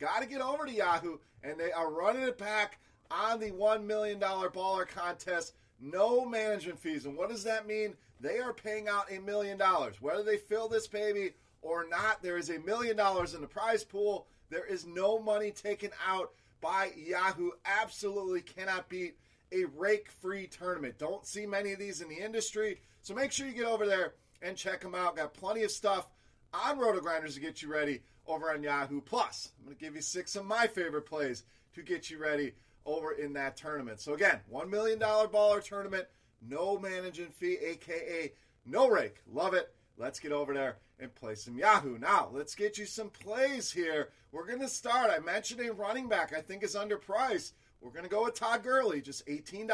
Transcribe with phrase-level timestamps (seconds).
[0.00, 2.78] Got to get over to Yahoo, and they are running it back
[3.10, 5.54] on the $1 million baller contest.
[5.80, 7.04] No management fees.
[7.04, 7.94] And what does that mean?
[8.20, 10.00] They are paying out a million dollars.
[10.00, 13.84] Whether they fill this baby or not, there is a million dollars in the prize
[13.84, 14.26] pool.
[14.50, 17.50] There is no money taken out by Yahoo.
[17.66, 19.16] Absolutely cannot beat
[19.52, 20.98] a rake free tournament.
[20.98, 22.80] Don't see many of these in the industry.
[23.02, 25.16] So make sure you get over there and check them out.
[25.16, 26.08] Got plenty of stuff
[26.54, 29.50] on Roto Grinders to get you ready over on Yahoo Plus.
[29.58, 31.44] I'm going to give you six of my favorite plays
[31.74, 32.52] to get you ready
[32.86, 34.00] over in that tournament.
[34.00, 36.06] So again, $1 million baller tournament,
[36.46, 38.32] no managing fee, aka
[38.66, 39.16] no rake.
[39.32, 39.74] Love it.
[39.96, 41.98] Let's get over there and play some Yahoo.
[41.98, 44.10] Now, let's get you some plays here.
[44.32, 45.10] We're going to start.
[45.10, 47.52] I mentioned a running back I think is underpriced.
[47.80, 49.68] We're going to go with Todd Gurley, just $18.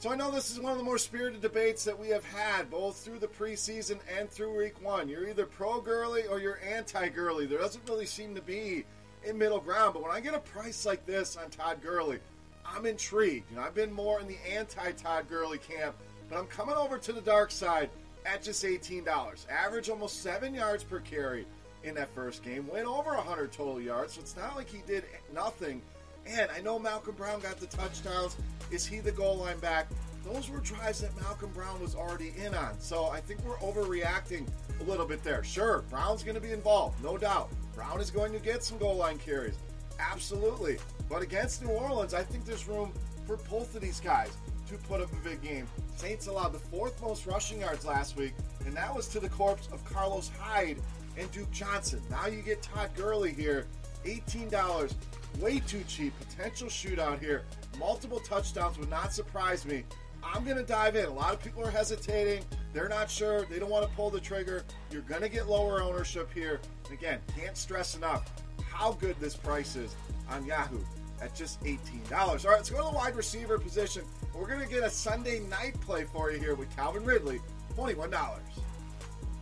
[0.00, 2.70] So I know this is one of the more spirited debates that we have had,
[2.70, 5.10] both through the preseason and through week one.
[5.10, 7.44] You're either pro Gurley or you're anti Gurley.
[7.44, 8.86] There doesn't really seem to be
[9.28, 9.92] a middle ground.
[9.92, 12.18] But when I get a price like this on Todd Gurley,
[12.64, 13.50] I'm intrigued.
[13.50, 15.94] You know, I've been more in the anti Todd Gurley camp,
[16.30, 17.90] but I'm coming over to the dark side
[18.24, 19.04] at just $18.
[19.50, 21.46] Average almost seven yards per carry
[21.84, 22.66] in that first game.
[22.68, 25.82] Went over 100 total yards, so it's not like he did nothing.
[26.26, 28.36] And I know Malcolm Brown got the touchdowns.
[28.70, 29.88] Is he the goal line back?
[30.24, 32.78] Those were drives that Malcolm Brown was already in on.
[32.78, 34.46] So I think we're overreacting
[34.80, 35.42] a little bit there.
[35.42, 37.50] Sure, Brown's going to be involved, no doubt.
[37.74, 39.56] Brown is going to get some goal line carries.
[39.98, 40.78] Absolutely.
[41.08, 42.92] But against New Orleans, I think there's room
[43.26, 44.36] for both of these guys
[44.68, 45.66] to put up a big game.
[45.96, 48.32] Saints allowed the fourth most rushing yards last week,
[48.64, 50.78] and that was to the corpse of Carlos Hyde
[51.18, 52.00] and Duke Johnson.
[52.08, 53.66] Now you get Todd Gurley here,
[54.04, 54.94] $18
[55.38, 56.12] way too cheap.
[56.18, 57.44] Potential shootout here.
[57.78, 59.84] Multiple touchdowns would not surprise me.
[60.22, 61.06] I'm going to dive in.
[61.06, 62.44] A lot of people are hesitating.
[62.72, 63.46] They're not sure.
[63.46, 64.64] They don't want to pull the trigger.
[64.90, 66.60] You're going to get lower ownership here.
[66.92, 68.30] Again, can't stress enough
[68.62, 69.94] how good this price is
[70.30, 70.80] on Yahoo
[71.20, 71.80] at just $18.
[72.12, 74.02] All right, let's go to the wide receiver position.
[74.34, 77.40] We're going to get a Sunday night play for you here with Calvin Ridley,
[77.76, 78.40] $21.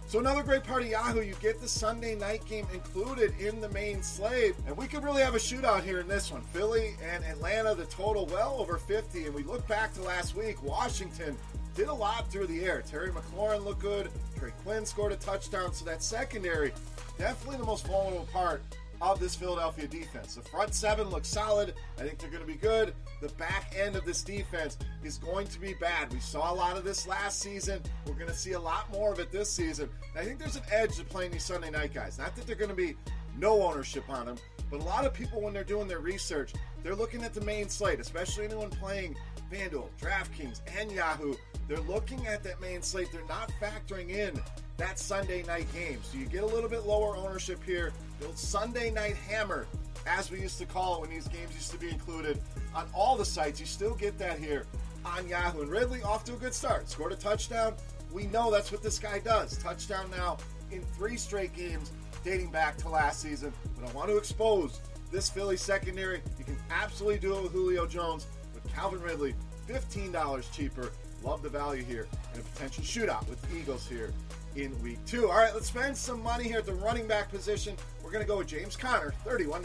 [0.08, 3.68] So another great part of Yahoo, you get the Sunday night game included in the
[3.68, 6.40] main slate, and we could really have a shootout here in this one.
[6.40, 10.62] Philly and Atlanta, the total well over 50, and we look back to last week,
[10.62, 11.36] Washington
[11.74, 12.80] did a lot through the air.
[12.80, 14.08] Terry McLaurin looked good,
[14.38, 16.72] Trey Quinn scored a touchdown, so that secondary,
[17.18, 18.62] definitely the most vulnerable part
[19.00, 20.34] of this Philadelphia defense.
[20.34, 21.74] The front seven looks solid.
[21.98, 22.94] I think they're going to be good.
[23.20, 26.12] The back end of this defense is going to be bad.
[26.12, 27.80] We saw a lot of this last season.
[28.06, 29.88] We're going to see a lot more of it this season.
[30.14, 32.18] And I think there's an edge to playing these Sunday night guys.
[32.18, 32.96] Not that they're going to be
[33.36, 34.36] no ownership on them,
[34.70, 36.52] but a lot of people, when they're doing their research,
[36.82, 39.16] they're looking at the main slate, especially anyone playing
[39.50, 41.34] FanDuel, DraftKings, and Yahoo.
[41.66, 43.08] They're looking at that main slate.
[43.12, 44.38] They're not factoring in
[44.78, 45.98] that Sunday night game.
[46.02, 47.92] So you get a little bit lower ownership here.
[48.20, 49.66] The Sunday night hammer,
[50.06, 52.40] as we used to call it when these games used to be included
[52.74, 53.60] on all the sites.
[53.60, 54.64] You still get that here
[55.04, 55.62] on Yahoo.
[55.62, 56.88] And Ridley off to a good start.
[56.88, 57.74] Scored a touchdown.
[58.12, 59.58] We know that's what this guy does.
[59.58, 60.38] Touchdown now
[60.70, 61.92] in three straight games
[62.24, 63.52] dating back to last season.
[63.78, 66.22] But I want to expose this Philly secondary.
[66.38, 69.34] You can absolutely do it with Julio Jones, but Calvin Ridley,
[69.68, 70.92] $15 cheaper.
[71.24, 74.12] Love the value here and a potential shootout with the Eagles here
[74.58, 75.30] in week two.
[75.30, 77.76] All right, let's spend some money here at the running back position.
[78.02, 79.64] We're going to go with James Conner, $31.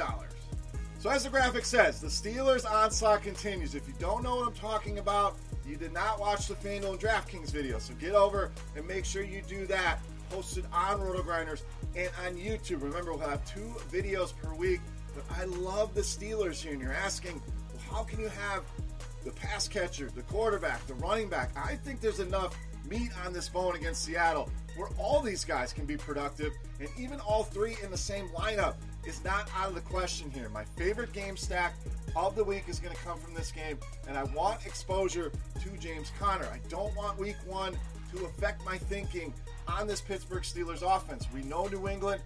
[1.00, 3.75] So, as the graphic says, the Steelers' onslaught continues.
[3.75, 7.00] If you don't know what I'm talking about, you did not watch the FanDuel and
[7.00, 7.80] DraftKings video.
[7.80, 10.00] So, get over and make sure you do that.
[10.30, 11.63] Posted on RotoGrinders
[11.95, 12.81] and on YouTube.
[12.81, 14.80] Remember, we'll have two videos per week.
[15.13, 18.63] But I love the Steelers here, and you're asking, well, how can you have
[19.24, 21.51] the pass catcher, the quarterback, the running back?
[21.56, 22.57] I think there's enough
[22.90, 27.19] meat on this bone against Seattle where all these guys can be productive, and even
[27.19, 28.75] all three in the same lineup
[29.05, 30.49] is not out of the question here.
[30.49, 31.75] My favorite game stack
[32.15, 33.77] of the week is going to come from this game,
[34.07, 35.31] and I want exposure
[35.61, 36.45] to James Conner.
[36.45, 37.77] I don't want week one
[38.15, 39.33] to affect my thinking
[39.67, 41.27] on this Pittsburgh Steelers offense.
[41.33, 42.21] We know New England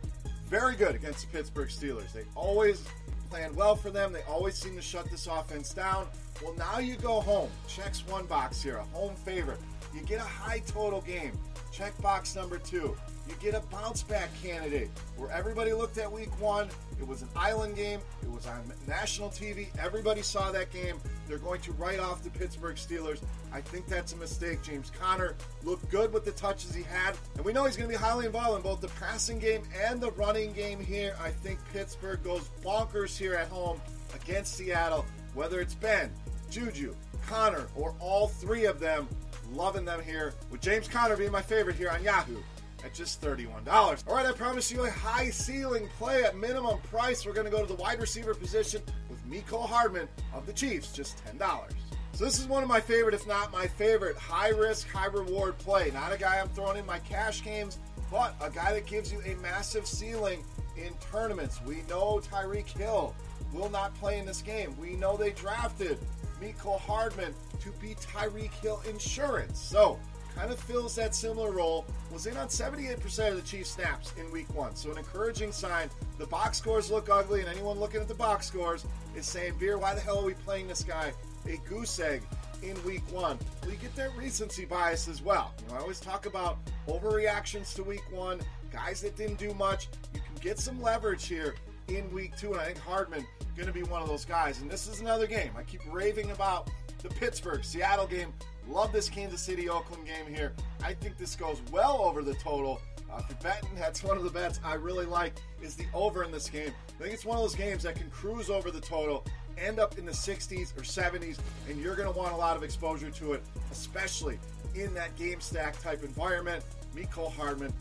[0.47, 2.13] very good against the Pittsburgh Steelers.
[2.13, 2.83] They always
[3.29, 4.13] plan well for them.
[4.13, 6.07] They always seem to shut this offense down.
[6.44, 7.50] Well, now you go home.
[7.68, 9.59] Checks one box here, a home favorite.
[9.94, 11.38] You get a high total game.
[11.71, 12.95] Check box number two.
[13.27, 16.69] You get a bounce back candidate where everybody looked at week one.
[17.00, 18.00] It was an island game.
[18.24, 19.68] It was on national TV.
[19.77, 20.97] Everybody saw that game.
[21.27, 23.21] They're going to write off the Pittsburgh Steelers.
[23.51, 24.63] I think that's a mistake.
[24.63, 27.18] James Conner looked good with the touches he had.
[27.35, 30.00] And we know he's going to be highly involved in both the passing game and
[30.00, 31.15] the running game here.
[31.21, 33.81] I think Pittsburgh goes bonkers here at home
[34.15, 36.12] against Seattle, whether it's Ben,
[36.50, 36.95] Juju,
[37.27, 39.07] Conner, or all three of them.
[39.53, 42.41] Loving them here, with James Conner being my favorite here on Yahoo
[42.83, 43.68] at just $31.
[44.07, 47.25] All right, I promise you a high ceiling play at minimum price.
[47.25, 50.91] We're going to go to the wide receiver position with Mecole Hardman of the Chiefs,
[50.91, 51.71] just $10.
[52.13, 55.57] So this is one of my favorite, if not my favorite, high risk, high reward
[55.59, 55.91] play.
[55.91, 57.77] Not a guy I'm throwing in my cash games,
[58.09, 60.44] but a guy that gives you a massive ceiling
[60.77, 61.62] in tournaments.
[61.65, 63.13] We know Tyreek Hill
[63.53, 64.75] will not play in this game.
[64.80, 65.97] We know they drafted
[66.41, 69.59] Mecole Hardman to be Tyreek Hill insurance.
[69.59, 70.00] So,
[70.38, 71.86] kind of fills that similar role.
[72.12, 74.75] Was in on 78% of the Chiefs snaps in week one.
[74.75, 75.89] So, an encouraging sign.
[76.19, 78.86] The box scores look ugly, and anyone looking at the box scores
[79.16, 81.12] is saying, Beer, why the hell are we playing this guy
[81.48, 82.22] a goose egg
[82.62, 83.38] in week one?
[83.66, 85.54] You get that recency bias as well.
[85.63, 88.40] You know, I always talk about overreactions to week one,
[88.72, 89.90] guys that didn't do much.
[90.13, 91.56] You can get some leverage here
[91.88, 93.25] in week two, and I think Hardman
[93.56, 94.62] going to be one of those guys.
[94.62, 95.51] And this is another game.
[95.57, 96.69] I keep raving about
[97.01, 98.33] the Pittsburgh Seattle game.
[98.69, 100.54] Love this Kansas City Oakland game here.
[100.84, 102.81] I think this goes well over the total.
[103.12, 106.31] Uh, for betting, that's one of the bets I really like is the over in
[106.31, 106.72] this game.
[107.00, 109.25] I think it's one of those games that can cruise over the total,
[109.58, 111.38] end up in the 60s or 70s,
[111.69, 114.38] and you're going to want a lot of exposure to it, especially
[114.75, 116.64] in that game stack type environment.
[116.94, 117.74] Mecole Hardman,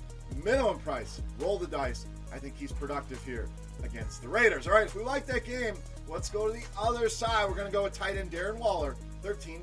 [0.44, 2.06] minimum price, roll the dice.
[2.32, 3.48] I think he's productive here
[3.82, 4.66] against the Raiders.
[4.66, 5.74] All right, if we like that game,
[6.08, 7.48] let's go to the other side.
[7.48, 8.94] We're going to go with tight end Darren Waller,
[9.24, 9.60] $13.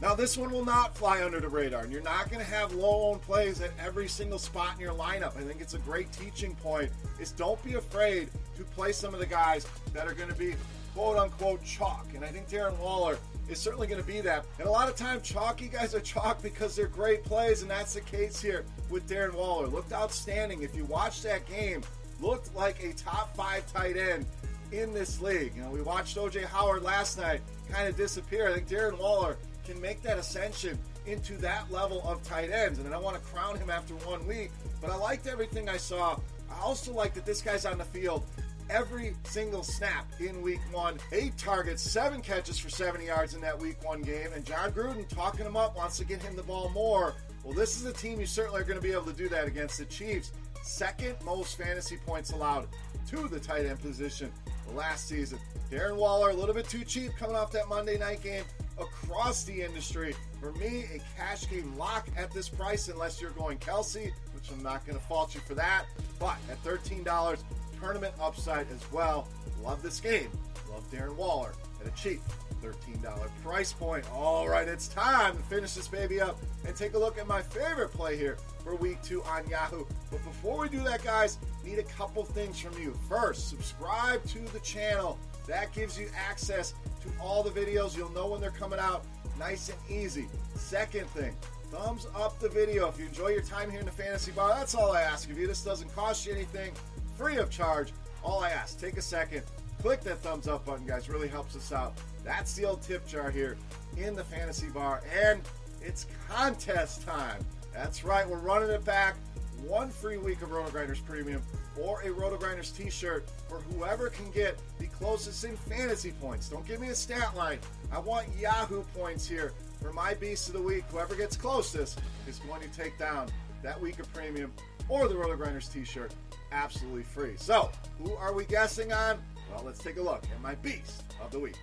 [0.00, 2.72] Now, this one will not fly under the radar, and you're not going to have
[2.72, 5.36] low owned plays at every single spot in your lineup.
[5.36, 9.18] I think it's a great teaching point is don't be afraid to play some of
[9.18, 10.54] the guys that are going to be
[10.94, 12.06] quote unquote chalk.
[12.14, 13.18] And I think Darren Waller
[13.48, 14.44] is certainly going to be that.
[14.60, 17.94] And a lot of times, chalky guys are chalk because they're great plays, and that's
[17.94, 19.66] the case here with Darren Waller.
[19.66, 20.62] Looked outstanding.
[20.62, 21.82] If you watch that game,
[22.20, 24.26] looked like a top five tight end
[24.70, 25.52] in this league.
[25.56, 27.40] You know, we watched OJ Howard last night
[27.70, 28.48] kind of disappear.
[28.48, 29.36] I think Darren Waller
[29.68, 32.78] can make that ascension into that level of tight ends.
[32.78, 34.50] And then I want to crown him after one week.
[34.80, 36.18] But I liked everything I saw.
[36.50, 38.24] I also like that this guy's on the field
[38.70, 40.98] every single snap in week one.
[41.12, 44.32] Eight targets, seven catches for 70 yards in that week one game.
[44.34, 47.14] And Jon Gruden talking him up, wants to get him the ball more.
[47.44, 49.46] Well, this is a team you certainly are going to be able to do that
[49.46, 52.66] against the Chiefs second most fantasy points allowed
[53.08, 54.30] to the tight end position
[54.74, 55.38] last season.
[55.70, 58.44] Darren Waller, a little bit too cheap coming off that Monday night game
[58.80, 60.14] across the industry.
[60.40, 64.62] For me, a cash game lock at this price, unless you're going Kelce, which I'm
[64.62, 65.84] not going to fault you for that.
[66.18, 67.38] But at $13,
[67.80, 69.28] tournament upside as well.
[69.62, 70.30] Love this game.
[70.70, 72.20] Love Darren Waller at a cheap
[72.62, 73.02] $13
[73.42, 74.04] price point.
[74.12, 77.42] All right, it's time to finish this baby up and take a look at my
[77.42, 79.84] favorite play here for week two on Yahoo.
[80.10, 82.94] But before we do that, guys, need a couple things from you.
[83.08, 85.18] First, subscribe to the channel.
[85.48, 87.96] That gives you access to all the videos.
[87.96, 89.04] You'll know when they're coming out
[89.38, 90.28] nice and easy.
[90.54, 91.34] Second thing,
[91.70, 94.50] thumbs up the video if you enjoy your time here in the fantasy bar.
[94.50, 95.46] That's all I ask of you.
[95.46, 96.72] This doesn't cost you anything,
[97.16, 97.92] free of charge.
[98.22, 99.42] All I ask, take a second,
[99.80, 101.08] click that thumbs up button, guys.
[101.08, 101.94] Really helps us out.
[102.24, 103.56] That's the old tip jar here
[103.96, 105.40] in the fantasy bar, and
[105.80, 107.40] it's contest time.
[107.72, 109.16] That's right, we're running it back.
[109.62, 111.42] One free week of Roto Grinders Premium
[111.80, 116.48] or a Roto Grinders t-shirt for whoever can get the closest in fantasy points.
[116.48, 117.58] Don't give me a stat line.
[117.92, 120.84] I want Yahoo points here for my Beast of the Week.
[120.90, 123.28] Whoever gets closest is going to take down
[123.62, 124.52] that week of premium
[124.88, 126.12] or the Roto Grinders t-shirt
[126.52, 127.34] absolutely free.
[127.36, 129.18] So, who are we guessing on?
[129.50, 131.56] Well, let's take a look at my Beast of the Week.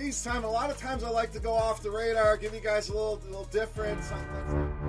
[0.00, 0.44] All right, Beast time.
[0.44, 2.94] A lot of times I like to go off the radar, give you guys a
[2.94, 4.02] little, little different.
[4.02, 4.79] Something.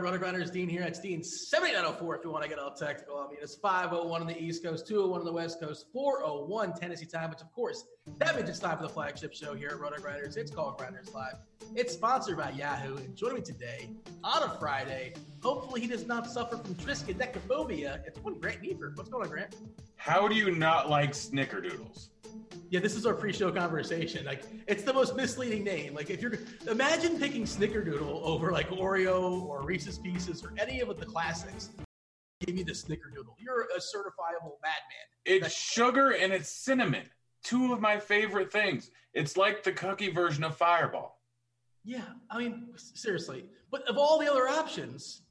[0.00, 0.50] Going on, Grinders?
[0.50, 0.82] Dean here.
[0.82, 3.18] It's Dean 7904 if you want to get all technical.
[3.18, 7.06] I mean, it's 501 on the East Coast, 201 on the West Coast, 401 Tennessee
[7.06, 7.84] time, which, of course,
[8.18, 10.36] that means it's time for the flagship show here at Roto Grinders.
[10.36, 11.34] It's called Grinders Live.
[11.74, 12.96] It's sponsored by Yahoo.
[12.96, 13.90] And joining me today
[14.24, 18.00] on a Friday, hopefully he does not suffer from triskaidekaphobia.
[18.06, 18.92] It's one Grant Niebuhr.
[18.94, 19.54] What's going on, Grant?
[19.96, 22.08] How do you not like snickerdoodles?
[22.70, 24.24] Yeah, this is our pre-show conversation.
[24.24, 25.92] Like, it's the most misleading name.
[25.92, 26.34] Like, if you're
[26.68, 31.70] imagine picking Snickerdoodle over like Oreo or Reese's Pieces or any of the classics,
[32.46, 33.34] give me the Snickerdoodle.
[33.38, 35.06] You're a certifiable madman.
[35.24, 37.06] It's That's- sugar and it's cinnamon.
[37.42, 38.90] Two of my favorite things.
[39.14, 41.18] It's like the cookie version of Fireball.
[41.84, 43.46] Yeah, I mean, seriously.
[43.70, 45.22] But of all the other options,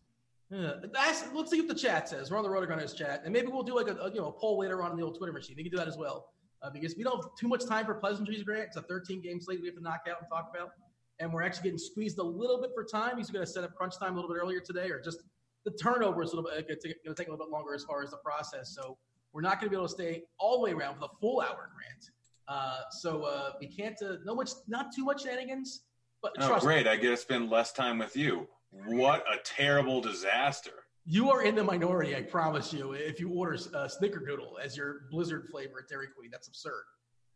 [0.52, 2.32] uh, yeah, let's see what the chat says.
[2.32, 4.32] We're on the RotoGrinders chat, and maybe we'll do like a, a, you know a
[4.32, 5.58] poll later on in the old Twitter machine.
[5.58, 7.96] You can do that as well uh, because we don't have too much time for
[7.96, 8.68] pleasantries, Grant.
[8.68, 10.72] It's a 13 game slate we have to knock out and talk about.
[11.20, 13.18] And we're actually getting squeezed a little bit for time.
[13.18, 15.24] He's going to set up crunch time a little bit earlier today, or just
[15.66, 18.04] the turnover is a little bit going to take a little bit longer as far
[18.04, 18.74] as the process.
[18.74, 18.98] So
[19.34, 21.42] we're not going to be able to stay all the way around for the full
[21.42, 22.10] hour, Grant.
[22.48, 25.84] Uh, so uh, we can't, uh, no much, not too much shenanigans.
[26.22, 26.86] But oh, great!
[26.86, 26.92] Me.
[26.92, 28.48] I get to spend less time with you.
[28.72, 30.72] What a terrible disaster!
[31.12, 32.92] You are in the minority, I promise you.
[32.92, 36.84] If you order uh, Snickerdoodle as your Blizzard flavor at Dairy Queen, that's absurd.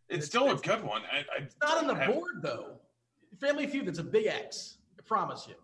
[0.10, 1.01] It's, it's still a good one.
[1.12, 2.13] I, I it's not on the have...
[2.13, 2.75] board though.
[3.42, 4.77] Family Feud, that's a big X.
[5.00, 5.56] I promise you.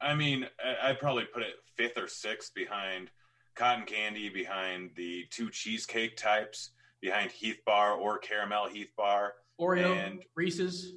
[0.00, 0.46] I mean,
[0.82, 3.10] I'd probably put it fifth or sixth behind
[3.56, 6.70] Cotton Candy, behind the two cheesecake types,
[7.02, 10.94] behind Heath Bar or Caramel Heath Bar, Oreo and Reese's.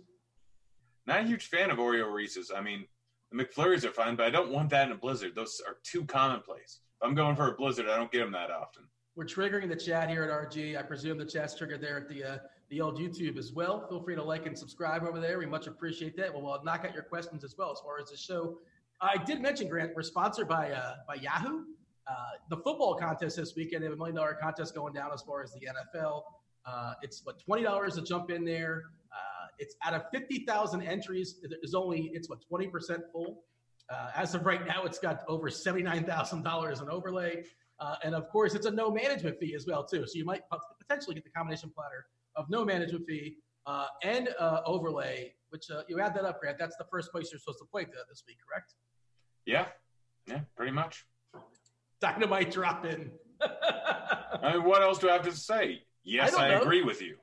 [1.06, 2.52] Not a huge fan of Oreo Reese's.
[2.56, 2.86] I mean,
[3.34, 5.34] the McFlurries are fine, but I don't want that in a Blizzard.
[5.36, 6.80] Those are too commonplace.
[7.02, 8.84] If I'm going for a Blizzard, I don't get them that often.
[9.16, 10.78] We're triggering the chat here at RG.
[10.78, 12.38] I presume the chat's triggered there at the uh,
[12.70, 13.88] the old YouTube as well.
[13.88, 15.38] Feel free to like and subscribe over there.
[15.38, 16.34] We much appreciate that.
[16.34, 18.58] Well, we'll knock out your questions as well as far as the show.
[19.02, 19.92] I did mention Grant.
[19.96, 21.64] We're sponsored by uh, by Yahoo.
[22.08, 22.14] Uh,
[22.50, 23.84] the football contest this weekend.
[23.84, 26.24] They have a million dollar contest going down as far as the NFL.
[26.66, 28.84] Uh, it's what twenty dollars to jump in there.
[29.60, 31.40] It's out of 50,000 entries.
[31.42, 33.44] There's only, it's what, 20% full.
[33.90, 37.44] Uh, as of right now, it's got over $79,000 in overlay.
[37.80, 40.06] Uh, and of course, it's a no management fee as well, too.
[40.06, 40.42] So you might
[40.80, 42.06] potentially get the combination platter
[42.36, 46.58] of no management fee uh, and uh, overlay, which uh, you add that up, Grant.
[46.58, 48.74] That's the first place you're supposed to play this week, correct?
[49.46, 49.66] Yeah.
[50.28, 51.06] Yeah, pretty much.
[52.00, 53.12] Dynamite drop in.
[53.42, 55.82] I mean, what else do I have to say?
[56.04, 57.18] Yes, I, I agree with you.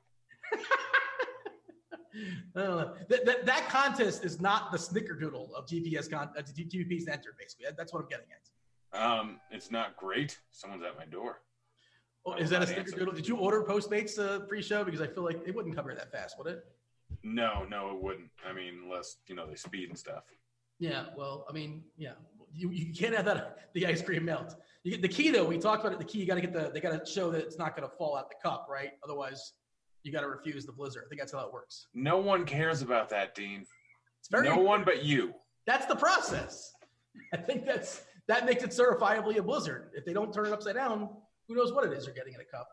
[2.55, 7.67] That, that, that, contest is not the snickerdoodle of GPS con- uh, GPP's enter, basically.
[7.77, 9.01] That's what I'm getting at.
[9.01, 10.39] Um, it's not great.
[10.51, 11.43] Someone's at my door.
[12.27, 13.15] Oh, is that a snickerdoodle?
[13.15, 14.85] Did you order Postmates uh, pre-show?
[14.85, 16.65] Because I feel like it wouldn't cover that fast, would it?
[17.23, 18.31] No, no, it wouldn't.
[18.49, 20.25] I mean, unless you know they speed and stuff.
[20.79, 22.13] Yeah, well, I mean, yeah,
[22.55, 24.55] you, you can't have that the ice cream melt.
[24.83, 25.99] You get, the key though, we talked about it.
[25.99, 27.89] The key, you got to get the they got to show that it's not going
[27.89, 28.93] to fall out the cup, right?
[29.05, 29.53] Otherwise,
[30.03, 31.05] you got to refuse the blizzard.
[31.07, 31.87] I think that's how it works.
[31.95, 33.67] No one cares about that, Dean.
[34.21, 35.35] It's very no one but you.
[35.67, 36.73] That's the process.
[37.35, 39.91] I think that's that makes it certifiably a blizzard.
[39.95, 41.09] If they don't turn it upside down,
[41.49, 42.69] who knows what it is you're getting in a cup.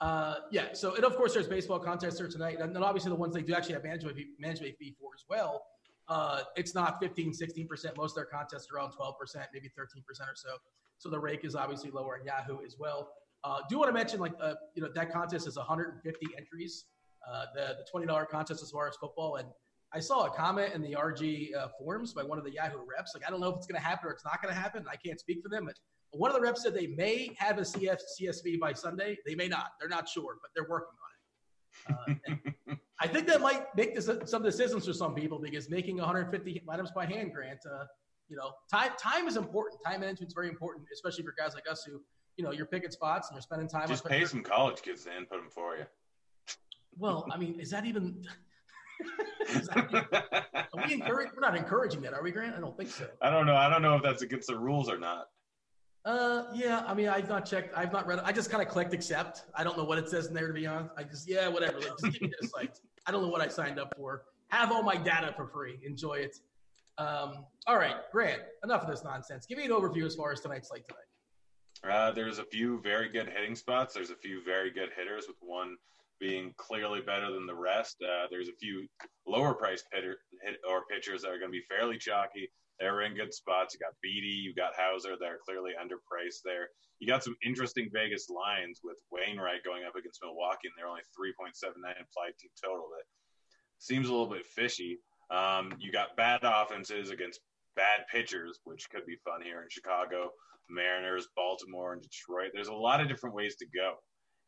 [0.00, 0.72] Uh, yeah.
[0.72, 3.42] So, and of course, there's baseball contests there tonight, and then obviously the ones they
[3.42, 5.64] do actually have management fee, management fee for as well.
[6.08, 7.96] Uh, it's not 15, 16%.
[7.96, 9.14] Most of their contests are around 12%,
[9.54, 10.50] maybe 13% or so.
[10.98, 13.10] So the rake is obviously lower in Yahoo as well.
[13.44, 16.84] Uh, do want to mention like uh, you know that contest is 150 entries.
[17.30, 19.48] Uh, the the twenty dollar contest as far as football, and
[19.92, 23.12] I saw a comment in the RG uh, forums by one of the Yahoo reps.
[23.14, 24.84] Like I don't know if it's going to happen or it's not going to happen.
[24.90, 25.76] I can't speak for them, but
[26.12, 29.16] one of the reps said they may have a CF, CSV by Sunday.
[29.26, 29.72] They may not.
[29.80, 30.94] They're not sure, but they're working
[31.88, 32.38] on it.
[32.68, 36.62] Uh, I think that might make this, some decisions for some people because making 150
[36.68, 37.84] items by hand, Grant, uh,
[38.28, 39.80] you know, time time is important.
[39.84, 42.00] Time management is very important, especially for guys like us who,
[42.36, 43.88] you know, you're picking spots and you're spending time.
[43.88, 45.84] Just pay some college kids to input them for you.
[46.98, 48.24] Well, I mean, is that even?
[49.48, 50.04] is that even
[50.74, 51.30] are we encourage?
[51.34, 52.56] We're not encouraging that, are we, Grant?
[52.56, 53.06] I don't think so.
[53.20, 53.56] I don't know.
[53.56, 55.28] I don't know if that's against the rules or not.
[56.04, 56.84] Uh, yeah.
[56.86, 57.76] I mean, I've not checked.
[57.76, 58.24] I've not read it.
[58.26, 59.44] I just kind of clicked accept.
[59.54, 60.92] I don't know what it says in there to be honest.
[60.96, 61.78] I just yeah, whatever.
[61.78, 62.78] Like, just give me the site.
[63.06, 64.24] I don't know what I signed up for.
[64.48, 65.78] Have all my data for free.
[65.84, 66.38] Enjoy it.
[66.98, 68.42] Um, all right, Grant.
[68.64, 69.46] Enough of this nonsense.
[69.46, 71.00] Give me an overview as far as tonight's slate tonight.
[71.88, 73.94] Uh, there's a few very good hitting spots.
[73.94, 75.76] There's a few very good hitters, with one
[76.20, 77.96] being clearly better than the rest.
[78.00, 78.86] Uh, there's a few
[79.26, 82.48] lower priced hitter, hit, or pitchers that are going to be fairly chalky.
[82.78, 83.74] They're in good spots.
[83.74, 85.16] You got Beede, you got Houser.
[85.18, 86.68] They're clearly underpriced there.
[87.00, 91.02] You got some interesting Vegas lines with Wainwright going up against Milwaukee, and they're only
[91.18, 92.86] 3.79 implied team total.
[92.94, 93.04] That
[93.78, 94.98] seems a little bit fishy.
[95.30, 97.40] Um, you got bad offenses against
[97.74, 100.30] bad pitchers, which could be fun here in Chicago,
[100.68, 102.50] Mariners, Baltimore, and Detroit.
[102.54, 103.94] There's a lot of different ways to go.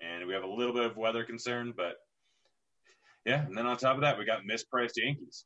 [0.00, 1.94] And we have a little bit of weather concern, but
[3.24, 3.44] yeah.
[3.46, 5.44] And then on top of that, we got mispriced Yankees.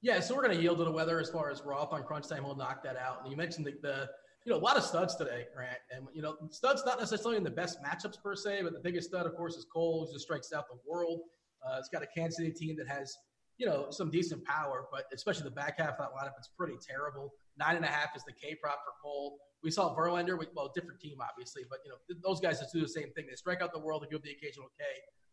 [0.00, 2.28] Yeah, so we're going to yield to the weather as far as Roth on crunch
[2.28, 2.44] time.
[2.44, 3.20] We'll knock that out.
[3.22, 4.08] And you mentioned the, the
[4.44, 5.78] you know, a lot of studs today, Grant.
[5.94, 9.08] And, you know, studs not necessarily in the best matchups per se, but the biggest
[9.08, 11.20] stud, of course, is Cole, who just strikes out the world.
[11.64, 13.16] Uh, it's got a Kansas City team that has
[13.58, 16.74] you know, some decent power, but especially the back half of that lineup, it's pretty
[16.84, 17.32] terrible.
[17.56, 19.38] Nine and a half is the K prop for Cole.
[19.62, 22.80] We saw Verlander, with, well, different team, obviously, but, you know, those guys just do
[22.80, 23.26] the same thing.
[23.28, 24.84] They strike out the world and give the occasional K,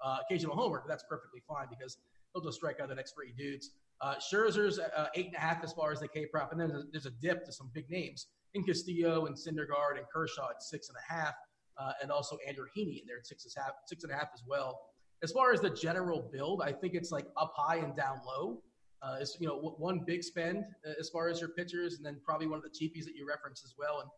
[0.04, 1.98] uh, occasional homer, but that's perfectly fine because
[2.34, 3.72] they'll just strike out the next three dudes.
[4.02, 6.70] Uh, Scherzer's uh, eight and a half as far as the K prop, and then
[6.70, 10.50] there's a, there's a, dip to some big names in Castillo and Syndergaard and Kershaw
[10.50, 11.34] at six and a half,
[11.78, 14.16] uh, and also Andrew Heaney in there at six and a half, six and a
[14.16, 14.80] half as well.
[15.22, 18.62] As far as the general build, I think it's like up high and down low.
[19.02, 22.48] Uh, you know one big spend uh, as far as your pitchers, and then probably
[22.48, 24.00] one of the cheapies that you reference as well.
[24.02, 24.10] And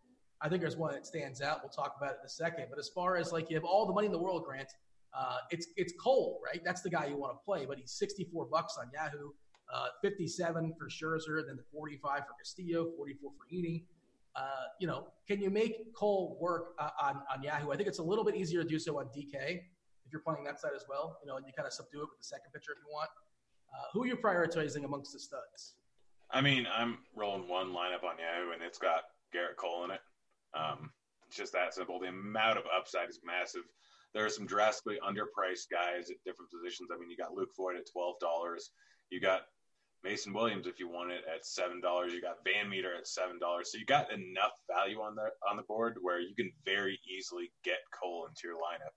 [0.42, 1.60] I think there's one that stands out.
[1.62, 2.66] We'll talk about it in a second.
[2.70, 4.70] But as far as like you have all the money in the world, Grant,
[5.14, 6.62] uh, it's it's Cole, right?
[6.64, 7.66] That's the guy you want to play.
[7.66, 9.30] But he's 64 bucks on Yahoo,
[9.74, 13.84] uh, 57 for Scherzer, then the 45 for Castillo, 44 for Heaney.
[14.36, 14.46] Uh,
[14.80, 17.72] you know, can you make Cole work uh, on on Yahoo?
[17.72, 19.62] I think it's a little bit easier to do so on DK
[20.06, 22.10] if you're playing that side as well, you know, and you kind of subdue it
[22.10, 23.10] with the second pitcher if you want.
[23.72, 25.76] Uh, who are you prioritizing amongst the studs?
[26.32, 30.02] I mean, I'm rolling one lineup on Yahoo, and it's got Gerrit Cole in it.
[30.54, 30.92] Um,
[31.28, 32.00] it's just that simple.
[32.00, 33.64] The amount of upside is massive.
[34.14, 36.90] There are some drastically underpriced guys at different positions.
[36.94, 38.72] I mean, you got Luke Voit at twelve dollars.
[39.10, 39.42] You got
[40.04, 42.12] Mason Williams if you want it at seven dollars.
[42.12, 43.72] You got Van Meter at seven dollars.
[43.72, 47.52] So you got enough value on the on the board where you can very easily
[47.64, 48.92] get Cole into your lineup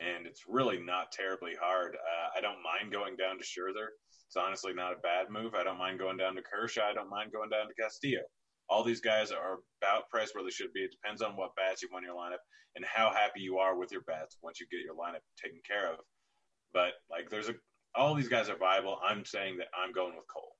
[0.00, 1.94] and it's really not terribly hard.
[1.94, 3.94] Uh, I don't mind going down to Scherzer.
[4.26, 5.54] It's honestly not a bad move.
[5.54, 6.82] I don't mind going down to Kershaw.
[6.90, 8.22] I don't mind going down to Castillo.
[8.68, 10.80] All these guys are about priced where they should be.
[10.80, 12.42] It depends on what bats you want in your lineup
[12.76, 15.92] and how happy you are with your bats once you get your lineup taken care
[15.92, 15.98] of.
[16.72, 17.54] But like, there's a
[17.94, 18.98] all these guys are viable.
[19.08, 20.56] I'm saying that I'm going with Cole.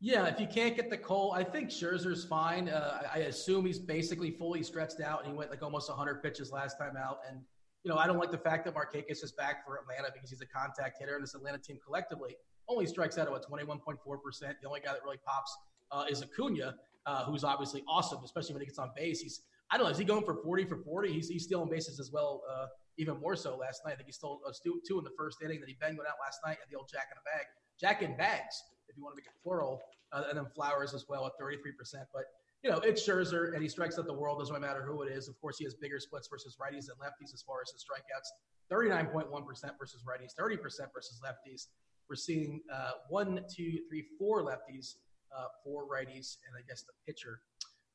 [0.00, 2.68] Yeah, if you can't get the Cole, I think Scherzer's fine.
[2.68, 6.52] Uh, I assume he's basically fully stretched out, and he went like almost 100 pitches
[6.52, 7.40] last time out, and
[7.82, 10.42] you know, I don't like the fact that Markakis is back for Atlanta because he's
[10.42, 12.36] a contact hitter, and this Atlanta team collectively
[12.68, 14.56] only strikes out at what 21.4 percent.
[14.60, 15.56] The only guy that really pops
[15.92, 16.74] uh, is Acuna,
[17.06, 19.20] uh, who's obviously awesome, especially when he gets on base.
[19.20, 21.12] He's I don't know, is he going for 40 for 40?
[21.12, 22.66] He's, he's stealing bases as well, uh,
[22.98, 23.94] even more so last night.
[23.94, 25.60] I think he stole uh, two in the first inning.
[25.60, 27.46] That he banged one out last night at the old Jack in a bag,
[27.80, 29.80] Jack in bags, if you want to make it plural,
[30.12, 32.04] uh, and then Flowers as well at 33 percent.
[32.14, 32.24] But
[32.62, 34.38] you know, it's Scherzer and he strikes out the world.
[34.38, 35.28] Doesn't matter who it is.
[35.28, 38.30] Of course, he has bigger splits versus righties than lefties as far as his strikeouts.
[38.72, 39.30] 39.1%
[39.78, 40.58] versus righties, 30%
[40.92, 41.66] versus lefties.
[42.08, 44.94] We're seeing uh, one, two, three, four lefties,
[45.36, 47.40] uh, four righties, and I guess the pitcher.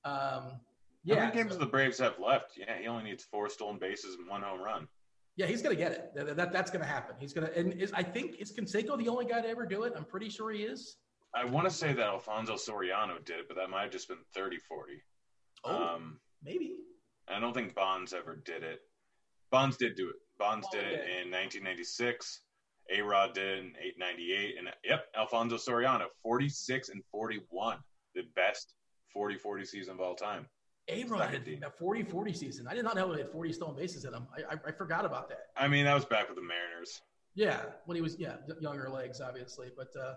[0.05, 0.59] Um,
[1.03, 1.15] yeah.
[1.15, 2.53] How many games so, do the Braves have left?
[2.57, 4.87] Yeah, he only needs four stolen bases and one home run.
[5.35, 6.11] Yeah, he's going to get it.
[6.15, 7.15] That, that that's going to happen.
[7.19, 9.83] He's going to, and is, I think is Canseco the only guy to ever do
[9.83, 9.93] it?
[9.95, 10.97] I'm pretty sure he is.
[11.33, 14.17] I want to say that Alfonso Soriano did it, but that might have just been
[14.35, 14.93] 30 40.
[15.63, 16.75] Oh, um, maybe.
[17.29, 18.81] I don't think Bonds ever did it.
[19.51, 20.15] Bonds did do it.
[20.37, 22.41] Bonds oh, did it in 1996,
[22.89, 24.55] A Rod did in 898.
[24.57, 27.77] And yep, Alfonso Soriano, 46 and 41,
[28.15, 28.73] the best
[29.13, 30.47] 40 40 season of all time.
[30.89, 32.67] A Rod had a 40 40 season.
[32.67, 34.27] I did not know he had 40 stolen bases in him.
[34.35, 35.47] I, I, I, forgot about that.
[35.55, 37.01] I mean, that was back with the Mariners.
[37.35, 39.69] Yeah, when he was, yeah, younger legs, obviously.
[39.77, 40.15] But uh,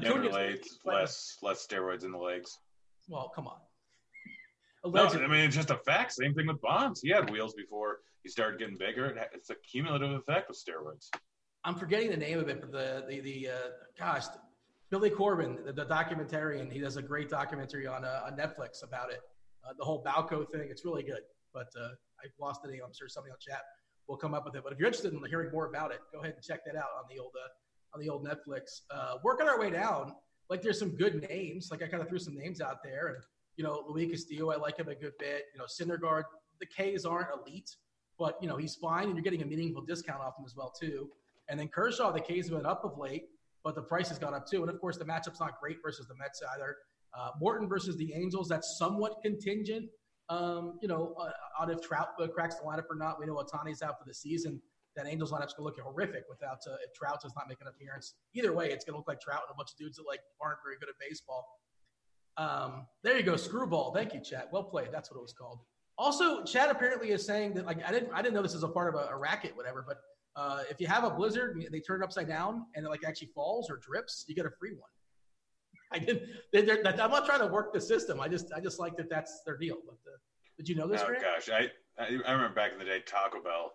[0.00, 2.58] Younger legs, less, less steroids in the legs.
[3.08, 3.58] Well, come on.
[4.84, 6.12] No, I mean, it's just a fact.
[6.12, 7.00] Same thing with Bonds.
[7.00, 9.18] He had wheels before he started getting bigger.
[9.34, 11.08] It's a cumulative effect with steroids.
[11.66, 14.26] I'm forgetting the name of it, but the the, the uh, gosh,
[14.88, 19.10] Billy Corben, the, the, documentarian, he does a great documentary on uh, on Netflix about
[19.10, 19.18] it.
[19.66, 21.22] Uh, the whole Balco thing, it's really good.
[21.52, 21.88] But uh,
[22.22, 22.82] I lost the name.
[22.86, 23.62] I'm sure somebody on chat
[24.06, 24.62] will come up with it.
[24.62, 26.90] But if you're interested in hearing more about it, go ahead and check that out
[26.96, 27.48] on the old uh,
[27.94, 28.82] on the old Netflix.
[28.92, 30.12] Uh, working our way down,
[30.48, 31.68] like there's some good names.
[31.72, 33.16] Like I kind of threw some names out there, and
[33.56, 35.46] you know, Luis Castillo, I like him a good bit.
[35.52, 36.22] You know, Syndergaard,
[36.60, 37.70] the K's aren't elite,
[38.20, 40.72] but you know he's fine, and you're getting a meaningful discount off him as well
[40.80, 41.10] too.
[41.48, 43.24] And then Kershaw, the K's have been up of late,
[43.64, 44.62] but the price has gone up too.
[44.62, 46.76] And of course, the matchup's not great versus the Mets either.
[47.16, 49.88] Uh, Morton versus the Angels, that's somewhat contingent.
[50.28, 51.30] Um, you know, uh,
[51.60, 53.20] on if Trout uh, cracks the lineup or not.
[53.20, 54.60] We know Ohtani's out for the season.
[54.96, 58.14] That Angels lineup's gonna look horrific without uh, if Trout does not make an appearance.
[58.34, 60.58] Either way, it's gonna look like Trout and a bunch of dudes that like aren't
[60.64, 61.46] very good at baseball.
[62.38, 63.92] Um, there you go, screwball.
[63.92, 64.44] Thank you, Chad.
[64.52, 64.88] Well played.
[64.92, 65.60] That's what it was called.
[65.98, 68.68] Also, Chad apparently is saying that like I didn't I didn't know this is a
[68.68, 69.84] part of a, a racket, whatever.
[69.86, 69.98] But
[70.36, 73.28] uh, if you have a blizzard, they turn it upside down and it like actually
[73.34, 74.90] falls or drips, you get a free one.
[75.92, 76.22] I didn't.
[76.52, 78.20] They're, they're, I'm not trying to work the system.
[78.20, 79.76] I just I just like that that's their deal.
[79.86, 80.16] But uh,
[80.58, 81.00] did you know this?
[81.02, 81.22] Oh Grant?
[81.22, 83.72] gosh, I I remember back in the day Taco Bell.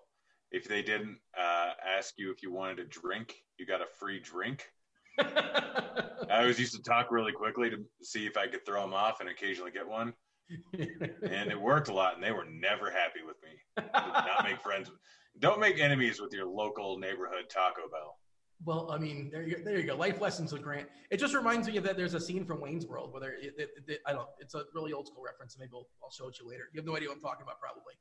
[0.51, 4.19] If they didn't uh, ask you if you wanted a drink, you got a free
[4.19, 4.67] drink.
[5.19, 9.21] I always used to talk really quickly to see if I could throw them off
[9.21, 10.13] and occasionally get one.
[10.73, 13.51] and it worked a lot, and they were never happy with me.
[13.77, 14.91] Did not make friends.
[15.39, 18.17] Don't make enemies with your local neighborhood Taco Bell.
[18.63, 19.95] Well, I mean, there you, there you go.
[19.95, 20.87] Life lessons with Grant.
[21.09, 23.69] It just reminds me of that there's a scene from Wayne's World where it, it,
[23.87, 24.27] it, I don't.
[24.39, 25.57] It's a really old school reference.
[25.59, 26.65] Maybe I'll, I'll show it to you later.
[26.71, 27.95] You have no idea what I'm talking about, probably.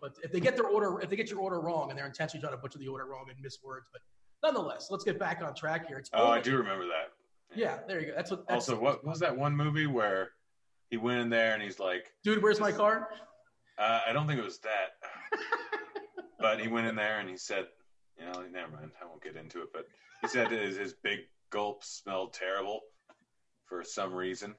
[0.00, 2.40] But if they get their order, if they get your order wrong, and they're intentionally
[2.40, 4.02] trying to butcher the order wrong and miss words, but
[4.44, 5.98] nonetheless, let's get back on track here.
[5.98, 7.10] It's oh, I do remember that.
[7.56, 8.12] Yeah, there you go.
[8.14, 8.46] That's what.
[8.46, 10.30] That's also, what was that one movie where
[10.90, 13.08] he went in there and he's like, "Dude, where's my car?"
[13.78, 14.90] Uh, I don't think it was that,
[16.44, 17.68] but he went in there and he said,
[18.18, 18.90] "You know, never mind.
[19.00, 19.86] I won't get into it." But
[20.20, 22.80] he said his, his big gulp smelled terrible
[23.64, 24.54] for some reason.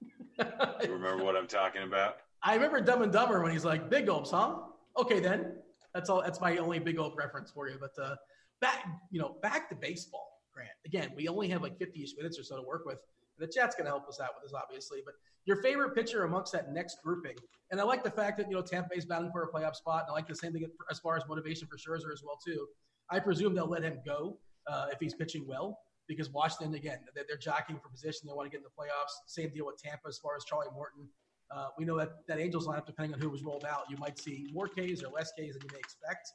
[0.00, 0.46] you
[0.90, 2.16] remember what I'm talking about?
[2.42, 4.54] I remember Dumb and Dumber when he's like, "Big gulps, huh?"
[4.96, 5.52] Okay, then.
[5.92, 6.22] That's all.
[6.22, 7.76] That's my only big gulp reference for you.
[7.78, 8.14] But uh,
[8.62, 10.32] back, you know, back to baseball.
[10.54, 10.70] Grant.
[10.86, 13.00] Again, we only have like 50-ish minutes or so to work with.
[13.38, 15.00] And the chat's going to help us out with this, obviously.
[15.04, 17.36] But your favorite pitcher amongst that next grouping,
[17.70, 20.02] and I like the fact that you know Tampa Bay's battling for a playoff spot,
[20.02, 22.66] and I like the same thing as far as motivation for Scherzer as well too.
[23.10, 27.24] I presume they'll let him go uh, if he's pitching well, because Washington again they're,
[27.26, 28.26] they're jockeying for position.
[28.26, 29.12] They want to get in the playoffs.
[29.26, 31.08] Same deal with Tampa as far as Charlie Morton.
[31.50, 34.18] Uh, we know that that Angels lineup, depending on who was rolled out, you might
[34.18, 36.28] see more Ks or less Ks than you may expect.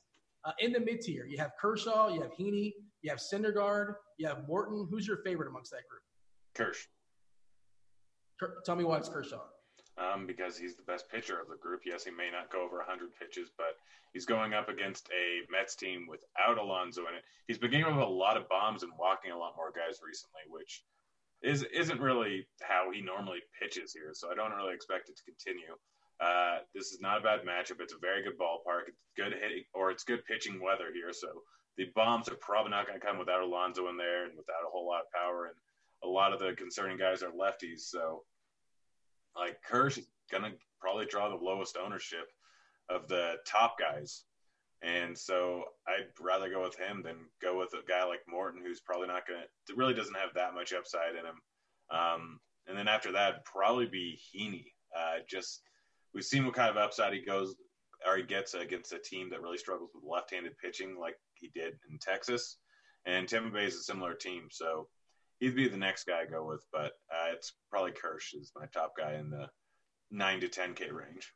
[0.46, 4.28] Uh, in the mid tier, you have Kershaw, you have Heaney, you have Syndergaard, you
[4.28, 4.88] have Morton.
[4.90, 6.02] Who's your favorite amongst that group?
[6.56, 6.88] Kirsch.
[8.66, 9.42] Tell me why it's Kershaw.
[9.98, 11.82] Um, because he's the best pitcher of the group.
[11.86, 13.78] Yes, he may not go over 100 pitches, but
[14.12, 17.24] he's going up against a Mets team without Alonso in it.
[17.48, 20.42] He's been giving up a lot of bombs and walking a lot more guys recently,
[20.50, 20.84] which
[21.44, 24.12] is isn't really how he normally pitches here.
[24.14, 25.76] So I don't really expect it to continue.
[26.20, 27.82] Uh, this is not a bad matchup.
[27.82, 28.88] It's a very good ballpark.
[28.88, 31.12] It's good hitting, or it's good pitching weather here.
[31.12, 31.28] So
[31.78, 34.72] the bombs are probably not going to come without Alonso in there and without a
[34.72, 35.52] whole lot of power.
[35.52, 35.56] And
[36.04, 37.82] a lot of the concerning guys are lefties.
[37.82, 38.24] So,
[39.36, 42.28] like Kirsch is to probably draw the lowest ownership
[42.90, 44.24] of the top guys.
[44.82, 48.82] And so I'd rather go with him than go with a guy like Morton, who's
[48.82, 51.40] probably not to, really doesn't have that much upside in him.
[51.90, 54.66] Um, and then after that, probably be Heaney.
[54.98, 55.62] Uh, just
[56.14, 57.56] we've seen what kind of upside he goes
[58.06, 61.76] or he gets against a team that really struggles with left-handed pitching, like he did
[61.90, 62.58] in Texas.
[63.06, 64.88] And Tampa Bay is a similar team, so
[65.44, 66.66] he'd be the next guy I go with.
[66.72, 69.50] But uh, it's probably Kirsch is my top guy in the
[70.12, 71.34] nine to ten K range.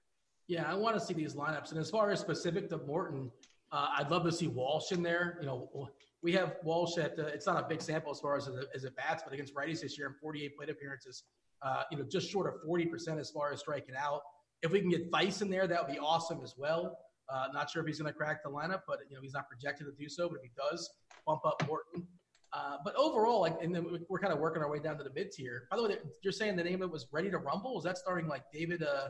[0.47, 1.71] Yeah, I want to see these lineups.
[1.71, 3.29] And as far as specific to Morton,
[3.71, 5.37] uh, I'd love to see Walsh in there.
[5.41, 5.89] You know,
[6.23, 9.23] we have Walsh at it's not a big sample as far as as it bats,
[9.23, 11.23] but against righties this year in 48 plate appearances,
[11.61, 14.21] uh, you know, just short of 40% as far as striking out.
[14.63, 16.97] If we can get Thaiss in there, that would be awesome as well.
[17.29, 19.49] Uh, not sure if he's going to crack the lineup, but you know he's not
[19.49, 20.29] projected to do so.
[20.29, 20.89] But if he does,
[21.25, 22.07] bump up Morton.
[22.53, 25.11] Uh, but overall, like, and then we're kind of working our way down to the
[25.13, 25.67] mid tier.
[25.69, 27.75] By the way, you're saying the name of it was Ready to Rumble.
[27.75, 28.83] Was that starting like David?
[28.83, 29.09] Uh,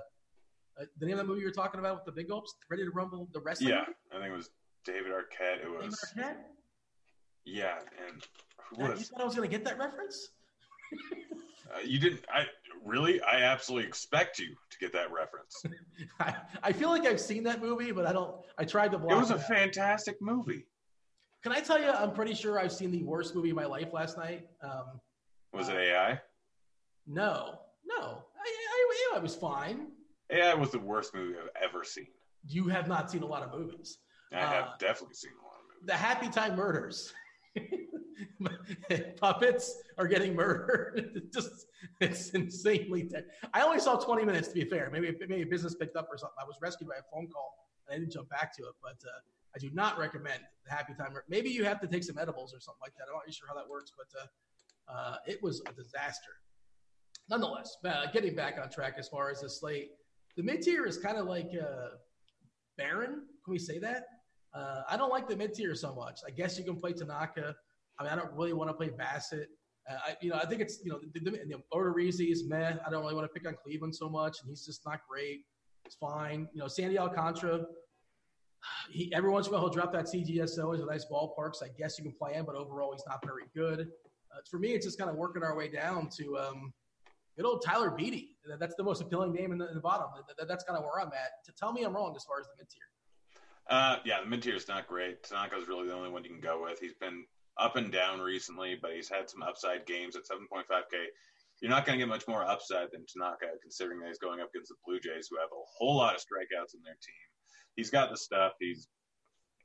[0.80, 2.84] uh, the name of the movie you were talking about with the Big Gulps, Ready
[2.84, 3.70] to Rumble, the wrestling.
[3.70, 4.50] Yeah, I think it was
[4.86, 5.64] David Arquette.
[5.64, 6.00] It was.
[6.16, 6.38] David Arquette.
[7.46, 8.24] Yeah, and
[8.70, 10.30] who You was thought I was going to get that reference?
[11.74, 12.22] uh, you didn't?
[12.34, 12.46] I
[12.84, 15.64] really, I absolutely expect you to get that reference.
[16.20, 18.36] I, I feel like I've seen that movie, but I don't.
[18.58, 19.14] I tried to block.
[19.14, 20.66] It was a fantastic movie.
[21.44, 21.90] Can I tell you?
[21.90, 24.48] I'm pretty sure I've seen the worst movie of my life last night.
[24.62, 25.00] Um,
[25.54, 26.20] Was it AI?
[27.06, 29.88] no, no, I, I, I was fine.
[30.30, 32.08] AI was the worst movie I've ever seen.
[32.46, 34.00] You have not seen a lot of movies.
[34.34, 35.86] I have Uh, definitely seen a lot of movies.
[35.88, 37.14] The Happy Time Murders.
[39.22, 41.12] Puppets are getting murdered.
[41.16, 41.68] It's just
[42.02, 43.04] it's insanely.
[43.04, 43.26] Dead.
[43.54, 44.90] I only saw 20 minutes to be fair.
[44.92, 46.36] Maybe maybe business picked up or something.
[46.42, 47.54] I was rescued by a phone call
[47.88, 48.74] and I didn't jump back to it.
[48.82, 49.20] But uh,
[49.56, 51.14] I do not recommend the Happy Time.
[51.14, 53.06] Mur- Maybe you have to take some edibles or something like that.
[53.10, 56.32] I'm not sure how that works, but uh, uh, it was a disaster.
[57.30, 59.90] Nonetheless, uh, getting back on track as far as the slate,
[60.36, 61.90] the mid tier is kind of like uh,
[62.78, 63.24] barren.
[63.44, 64.04] Can we say that?
[64.54, 66.20] Uh, I don't like the mid tier so much.
[66.26, 67.56] I guess you can play Tanaka.
[68.00, 69.48] I mean, I don't really want to play Bassitt.
[69.90, 72.74] Uh, I, you know, I think it's you know the, the, the Odorizzi is meh.
[72.86, 75.42] I don't really want to pick on Cleveland so much, and he's just not great.
[75.86, 76.48] It's fine.
[76.54, 77.66] You know, Sandy Alcantara.
[78.90, 81.64] He every once in a while he'll drop that CGSO into nice ballparks.
[81.64, 83.82] I guess you can play him, but overall he's not very good.
[84.32, 86.74] Uh, for me, it's just kind of working our way down to um,
[87.36, 88.28] good old Tyler Beede.
[88.60, 90.08] That's the most appealing name in the, in the bottom.
[90.28, 91.44] That- that- that's kind of where I'm at.
[91.46, 92.82] To tell me I'm wrong as far as the mid tier.
[93.70, 95.24] Uh, yeah, the mid tier is not great.
[95.24, 96.80] Tanaka's really the only one you can go with.
[96.80, 97.26] He's been
[97.58, 101.08] up and down recently, but he's had some upside games at 7.5K.
[101.62, 104.50] You're not going to get much more upside than Tanaka, considering that he's going up
[104.54, 107.28] against the Blue Jays, who have a whole lot of strikeouts in their team.
[107.78, 108.54] He's got the stuff.
[108.60, 108.90] He's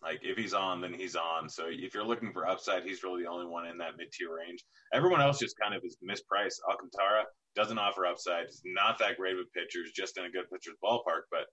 [0.02, 1.48] like, if he's on, then he's on.
[1.48, 4.36] So if you're looking for upside, he's really the only one in that mid tier
[4.36, 4.64] range.
[4.94, 6.60] Everyone else just kind of is mispriced.
[6.70, 7.24] Alcantara
[7.56, 8.46] doesn't offer upside.
[8.46, 11.46] He's not that great with pitchers, just in a good pitcher's ballpark, but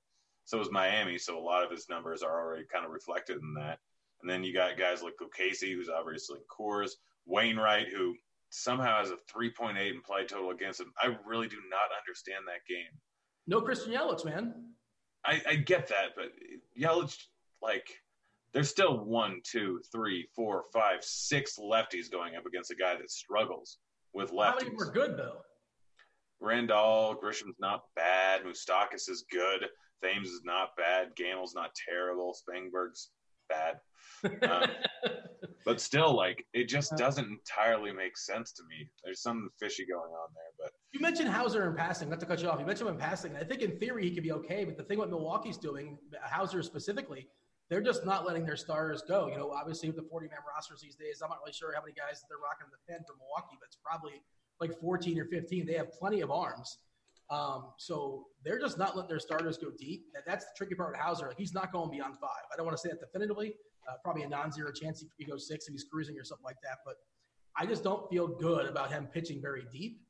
[0.45, 1.17] so is Miami.
[1.17, 3.79] So a lot of his numbers are already kind of reflected in that.
[4.21, 6.91] And then you got guys like Casey, who's obviously in Coors,
[7.25, 8.15] Wainwright, who
[8.49, 10.91] somehow has a 3.8 implied total against him.
[11.01, 12.91] I really do not understand that game.
[13.47, 14.73] No Christian Yelich, man.
[15.25, 16.31] I, I get that, but
[16.79, 17.17] Yelich,
[17.61, 17.87] like,
[18.53, 23.11] there's still one, two, three, four, five, six lefties going up against a guy that
[23.11, 23.77] struggles
[24.13, 24.63] with lefties.
[24.63, 24.77] Many lefties.
[24.77, 25.37] were good though?
[26.39, 28.43] Randall, Grisham's not bad.
[28.43, 29.65] Moustakas is good.
[30.01, 31.15] Thames is not bad.
[31.15, 32.33] Gamel's not terrible.
[32.33, 33.09] Spangberg's
[33.49, 33.79] bad.
[34.41, 34.69] Um,
[35.65, 38.89] but still, like, it just doesn't entirely make sense to me.
[39.03, 40.51] There's something fishy going on there.
[40.57, 42.09] But You mentioned Houser in passing.
[42.09, 42.59] Not to cut you off.
[42.59, 43.35] You mentioned him in passing.
[43.35, 46.63] I think in theory he could be okay, but the thing what Milwaukee's doing, Houser
[46.63, 47.27] specifically,
[47.69, 49.27] they're just not letting their stars go.
[49.27, 51.81] You know, obviously with the 40 man rosters these days, I'm not really sure how
[51.81, 54.23] many guys they're rocking in the pen for Milwaukee, but it's probably
[54.59, 55.65] like 14 or 15.
[55.65, 56.79] They have plenty of arms.
[57.29, 60.05] Um, so they're just not letting their starters go deep.
[60.15, 61.27] And that's the tricky part with Houser.
[61.27, 62.41] Like he's not going beyond five.
[62.51, 63.55] I don't want to say that definitively.
[63.89, 66.79] Uh, probably a non-zero chance he, goes six if he's cruising or something like that.
[66.85, 66.95] But
[67.57, 70.01] I just don't feel good about him pitching very deep.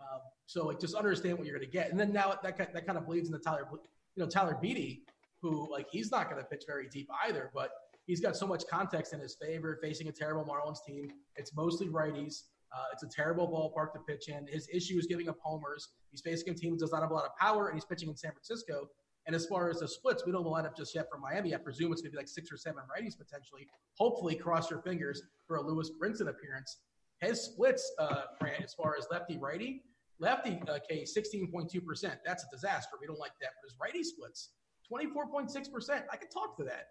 [0.00, 1.90] Um, so like just understand what you're going to get.
[1.90, 5.02] And then now that that kind of bleeds into Tyler, you know, Tyler Beede,
[5.42, 7.70] who like he's not going to pitch very deep either, but
[8.06, 11.10] he's got so much context in his favor, facing a terrible Marlins team.
[11.36, 12.44] It's mostly righties.
[12.72, 14.46] Uh, it's a terrible ballpark to pitch in.
[14.46, 15.88] His issue is giving up homers.
[16.10, 18.08] He's facing a team that does not have a lot of power, and he's pitching
[18.08, 18.88] in San Francisco.
[19.28, 21.54] And as far as the splits, we don't have line up just yet for Miami.
[21.54, 23.68] I presume it's going to be like six or seven righties potentially.
[23.98, 26.78] Hopefully, cross your fingers for a Lewis Brinson appearance.
[27.20, 28.22] His splits, uh,
[28.64, 29.82] as far as lefty righty,
[30.18, 32.20] lefty uh, K sixteen point two percent.
[32.24, 32.92] That's a disaster.
[32.98, 33.50] We don't like that.
[33.60, 34.52] But his righty splits
[34.88, 36.06] twenty four point six percent.
[36.10, 36.86] I can talk to that.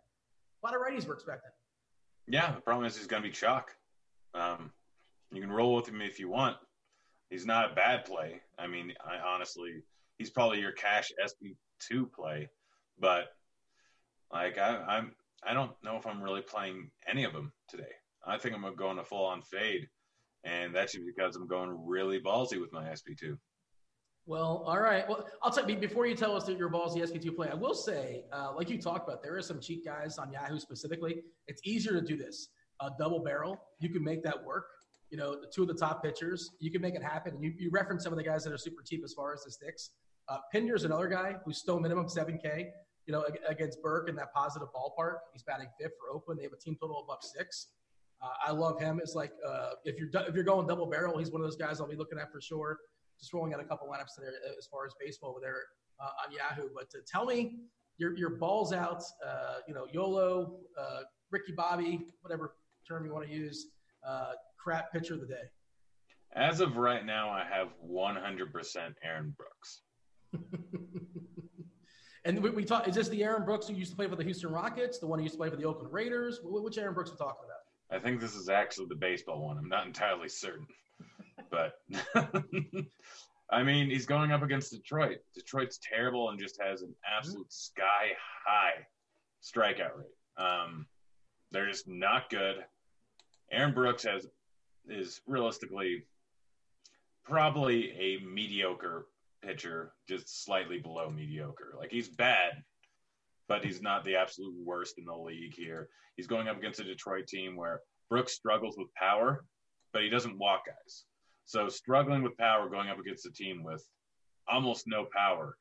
[0.64, 1.50] A lot of righties we're expecting.
[2.28, 3.72] yeah, the problem is he's going to be chalk.
[4.36, 4.72] Um,
[5.32, 6.58] you can roll with him if you want.
[7.32, 8.42] He's not a bad play.
[8.60, 9.82] I mean, I honestly,
[10.20, 11.12] he's probably your cash
[11.80, 12.50] SP2 play,
[13.00, 13.26] but
[14.32, 15.12] like I, I'm,
[15.46, 17.84] I don't know if I'm really playing any of them today.
[18.26, 19.88] I think I'm going to a full on fade,
[20.44, 23.38] and that's because I'm going really ballsy with my SP2.
[24.28, 25.08] Well, all right.
[25.08, 27.48] Well, I'll tell you before you tell us that your balls the SK2 play.
[27.50, 30.60] I will say, uh, like you talked about, there are some cheat guys on Yahoo
[30.60, 31.24] specifically.
[31.48, 32.50] It's easier to do this.
[32.82, 34.66] Uh, double barrel, you can make that work.
[35.10, 37.36] You know, the two of the top pitchers, you can make it happen.
[37.36, 39.46] And you, you reference some of the guys that are super cheap as far as
[39.46, 39.92] the sticks.
[40.30, 42.68] Uh, Pinder's another guy who's still minimum 7K.
[43.06, 45.20] You know, against Burke in that positive ballpark.
[45.32, 46.40] He's batting fifth for Oakland.
[46.40, 47.68] They have a team total of up six.
[48.22, 49.00] Uh, I love him.
[49.02, 51.80] It's like uh, if you're if you're going double barrel, he's one of those guys
[51.80, 52.80] I'll be looking at for sure
[53.20, 55.64] just rolling out a couple lineups there as far as baseball over there
[56.00, 56.70] uh, on Yahoo.
[56.74, 57.58] But uh, tell me
[57.98, 59.04] your your balls out.
[59.26, 61.00] Uh, you know, YOLO, uh,
[61.32, 62.56] Ricky Bobby, whatever
[62.88, 63.68] term you want to use.
[64.08, 65.44] Uh, crap pitcher of the day.
[66.34, 69.82] As of right now, I have 100% Aaron Brooks.
[72.26, 72.88] and we, we talk.
[72.88, 75.00] Is this the Aaron Brooks who used to play for the Houston Rockets?
[75.00, 76.40] The one who used to play for the Oakland Raiders?
[76.44, 77.58] Which Aaron Brooks we talking about?
[77.90, 79.58] I think this is actually the baseball one.
[79.58, 80.68] I'm not entirely certain,
[81.52, 81.80] but
[83.50, 85.20] I mean, he's going up against Detroit.
[85.34, 88.12] Detroit's terrible and just has an absolute sky
[88.46, 88.86] high
[89.42, 90.46] strikeout rate.
[90.46, 90.86] Um,
[91.52, 92.58] they're just not good.
[93.52, 94.28] Aaron Brooks has
[94.90, 96.04] is realistically
[97.24, 99.08] probably a mediocre
[99.42, 101.74] pitcher, just slightly below mediocre.
[101.78, 102.64] Like he's bad,
[103.48, 105.90] but he's not the absolute worst in the league here.
[106.16, 109.44] He's going up against a Detroit team where Brooks struggles with power,
[109.94, 111.06] but he doesn't walk guys.
[111.46, 113.84] So struggling with power going up against a team with
[114.50, 115.58] almost no power,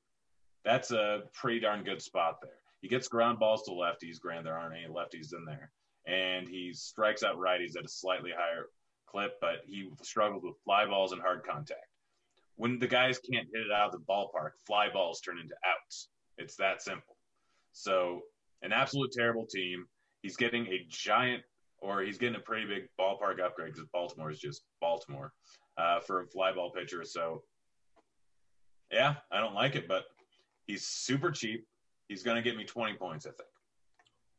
[0.64, 2.58] that's a pretty darn good spot there.
[2.80, 4.20] He gets ground balls to lefties.
[4.20, 5.70] Granted, there aren't any lefties in there,
[6.06, 8.66] and he strikes out righties at a slightly higher
[9.06, 11.86] clip, but he struggles with fly balls and hard contact.
[12.56, 16.08] When the guys can't hit it out of the ballpark, fly balls turn into outs.
[16.38, 17.16] It's that simple.
[17.72, 18.22] So,
[18.62, 19.84] an absolute terrible team.
[20.22, 21.42] He's getting a giant,
[21.78, 25.32] or he's getting a pretty big ballpark upgrade because Baltimore is just Baltimore
[25.76, 27.04] uh, for a fly ball pitcher.
[27.04, 27.42] So,
[28.90, 30.04] yeah, I don't like it, but
[30.66, 31.66] he's super cheap.
[32.08, 33.48] He's going to get me 20 points, I think.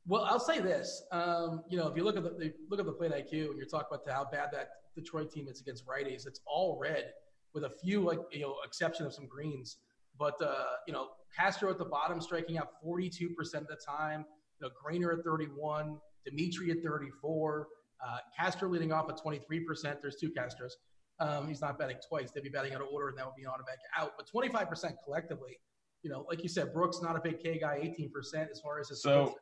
[0.07, 1.03] Well, I'll say this.
[1.11, 3.67] Um, you know, if you look at the, look at the plate IQ and you're
[3.67, 7.11] talking about how bad that Detroit team is against righties, it's all red
[7.57, 9.77] with a few like you know exception of some greens.
[10.19, 14.25] But uh, you know, Castro at the bottom striking out 42% of the time.
[14.59, 17.67] You know, Greiner at 31, Demeritte at 34,
[18.03, 20.01] uh, Castro leading off at 23%.
[20.01, 20.71] There's two Castros.
[21.19, 22.31] Um, he's not betting twice.
[22.31, 24.13] They'd be betting out of order, and that would be an automatic out.
[24.17, 25.59] But 25% collectively.
[26.03, 28.89] You know, like you said, Brooks not a big K guy, 18% as far as
[28.89, 29.01] his.
[29.01, 29.35] So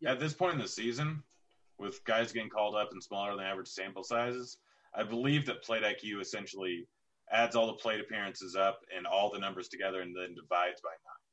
[0.00, 0.12] yeah.
[0.12, 1.22] at this point in the season,
[1.78, 4.58] with guys getting called up in smaller than average sample sizes,
[4.94, 6.86] I believe that plate IQ essentially
[7.32, 10.90] adds all the plate appearances up and all the numbers together and then divides by
[10.90, 11.24] nine.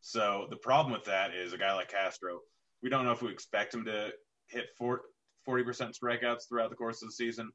[0.00, 2.40] So the problem with that is a guy like Castro,
[2.82, 4.10] we don't know if we expect him to
[4.48, 4.98] hit 40%
[5.48, 7.50] strikeouts throughout the course of the season,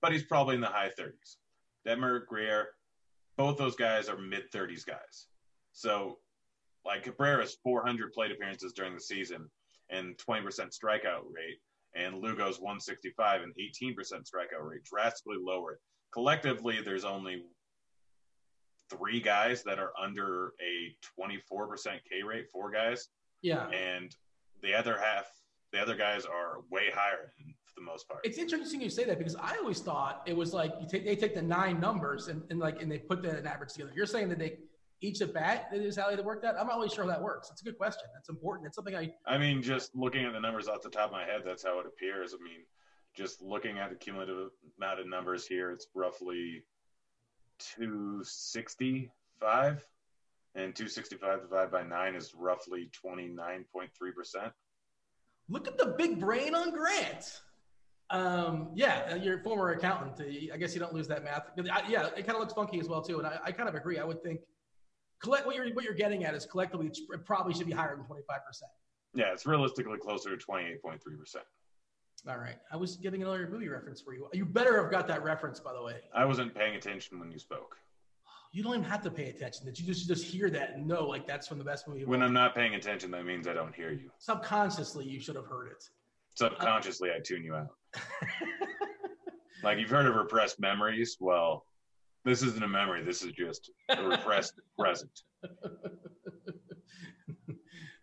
[0.00, 1.36] but he's probably in the high 30s.
[1.86, 2.68] Demeritte, Greer,
[3.36, 5.26] both those guys are mid 30s guys.
[5.72, 6.18] So,
[6.84, 9.48] like Cabrera's 400 plate appearances during the season
[9.90, 11.58] and 20% strikeout rate,
[11.94, 15.78] and Lugo's 165 and 18% strikeout rate, drastically lower.
[16.12, 17.44] Collectively, there's only
[18.90, 23.08] three guys that are under a 24% K rate, four guys.
[23.40, 23.68] Yeah.
[23.68, 24.14] And
[24.62, 25.26] the other half,
[25.72, 27.32] the other guys are way higher
[27.64, 28.20] for the most part.
[28.24, 31.16] It's interesting you say that because I always thought it was like you take they
[31.16, 33.92] take the nine numbers and, and like and they put that in average together.
[33.94, 34.58] You're saying that they
[35.00, 36.54] each at bat is how they work that?
[36.58, 37.50] I'm not really sure how that works.
[37.50, 38.04] It's a good question.
[38.14, 38.68] That's important.
[38.68, 41.24] It's something I I mean, just looking at the numbers off the top of my
[41.24, 42.34] head, that's how it appears.
[42.34, 42.60] I mean,
[43.14, 46.64] just looking at the cumulative amount of numbers here, it's roughly
[47.58, 49.86] 265
[50.54, 54.52] and 265 divided by 9 is roughly 29.3%.
[55.48, 57.40] Look at the big brain on Grant.
[58.10, 60.20] Um, yeah, uh, your former accountant.
[60.20, 61.48] Uh, I guess you don't lose that math.
[61.58, 63.74] Uh, yeah, it kind of looks funky as well too, and I, I kind of
[63.74, 63.98] agree.
[63.98, 64.40] I would think
[65.22, 68.04] collect what you're what you're getting at is collectively it probably should be higher than
[68.04, 68.70] 25 percent.
[69.14, 71.44] Yeah, it's realistically closer to 28.3 percent.
[72.28, 72.56] All right.
[72.70, 74.28] I was giving another movie reference for you.
[74.32, 75.96] You better have got that reference, by the way.
[76.14, 77.76] I wasn't paying attention when you spoke.
[78.52, 79.64] You don't even have to pay attention.
[79.64, 82.04] That you just just hear that and know like that's from the best movie.
[82.04, 84.10] When I'm not paying attention, that means I don't hear you.
[84.18, 85.82] Subconsciously, you should have heard it.
[86.34, 87.68] Subconsciously, uh, I tune you out.
[89.64, 91.16] like you've heard of repressed memories.
[91.18, 91.64] Well,
[92.24, 93.02] this isn't a memory.
[93.02, 95.22] This is just a repressed present.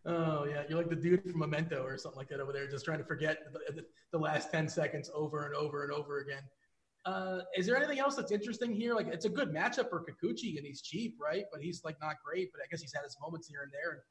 [0.09, 2.83] Oh yeah, you're like the dude from Memento or something like that over there, just
[2.83, 6.41] trying to forget the, the, last ten seconds over and over and over again.
[7.05, 8.95] Uh, is there anything else that's interesting here?
[8.95, 11.45] Like, it's a good matchup for Kikuchi, and he's cheap, right?
[11.51, 12.49] But he's like not great.
[12.51, 14.03] But I guess he's had his moments here and there.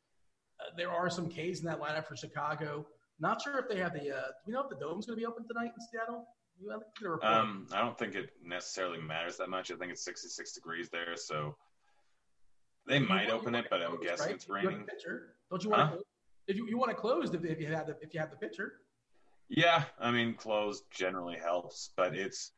[0.61, 2.87] Uh, there are some K's in that lineup for Chicago.
[3.19, 4.17] Not sure if they have the.
[4.17, 6.29] Uh, do we know if the dome's going to be open tonight in Seattle?
[7.23, 9.71] Um, I don't think it necessarily matters that much.
[9.71, 11.57] I think it's 66 degrees there, so
[12.89, 14.35] they might open it, but I'm guessing right?
[14.35, 14.87] it's raining.
[15.51, 15.97] Don't you want huh?
[15.97, 16.03] to?
[16.49, 18.37] If you, you want it closed, if, if you have the if you have the
[18.37, 18.81] pitcher.
[19.51, 22.53] Yeah, I mean, closed generally helps, but it's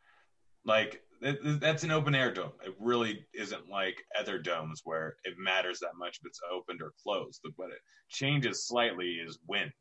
[0.65, 2.53] like it, that's an open air dome.
[2.65, 6.93] It really isn't like other domes where it matters that much if it's opened or
[7.03, 7.41] closed.
[7.57, 7.79] What it
[8.09, 9.73] changes slightly is wind.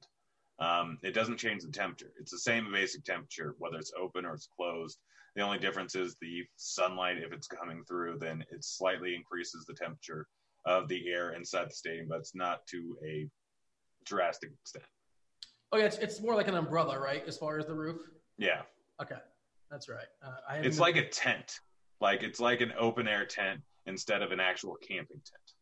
[0.59, 2.11] Um, it doesn't change the temperature.
[2.19, 4.97] It's the same basic temperature, whether it's open or it's closed.
[5.35, 9.73] The only difference is the sunlight, if it's coming through, then it slightly increases the
[9.73, 10.27] temperature
[10.69, 13.27] of the air inside the stadium, but it's not to a
[14.05, 14.85] drastic extent.
[15.71, 17.23] Oh yeah, it's, it's more like an umbrella, right?
[17.27, 17.97] As far as the roof.
[18.37, 18.61] Yeah.
[19.01, 19.17] Okay,
[19.71, 20.07] that's right.
[20.23, 20.81] Uh, it's been...
[20.81, 21.59] like a tent,
[21.99, 25.53] like it's like an open air tent instead of an actual camping tent.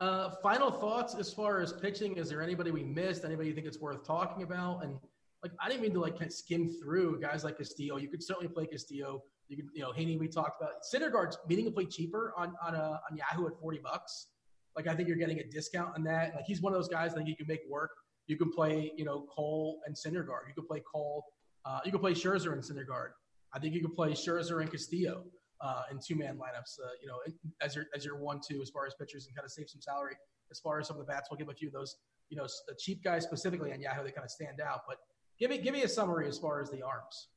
[0.00, 2.16] Uh, final thoughts as far as pitching.
[2.16, 3.24] Is there anybody we missed?
[3.24, 4.82] Anybody you think it's worth talking about?
[4.82, 4.96] And
[5.44, 7.98] like I didn't mean to like kind of skim through guys like Castillo.
[7.98, 9.22] You could certainly play Castillo.
[9.52, 10.18] You could, you know, Heaney.
[10.18, 14.28] We talked about Syndergaard's meaningfully cheaper on on a, on Yahoo at forty bucks.
[14.74, 16.34] Like I think you're getting a discount on that.
[16.34, 17.90] Like he's one of those guys that you can make work.
[18.28, 20.48] You can play, you know, Cole and Syndergaard.
[20.48, 21.22] You can play Cole.
[21.66, 23.10] Uh, you can play Scherzer and Syndergaard.
[23.52, 25.24] I think you could play Scherzer and Castillo
[25.60, 26.80] uh, in two man lineups.
[26.82, 27.18] Uh, you know,
[27.60, 29.82] as your as your one two as far as pitchers and kind of save some
[29.82, 30.16] salary.
[30.50, 31.96] As far as some of the bats, we'll give a few of those.
[32.30, 34.80] You know, the cheap guys specifically on Yahoo, they kind of stand out.
[34.88, 34.96] But
[35.38, 37.28] give me give me a summary as far as the arms.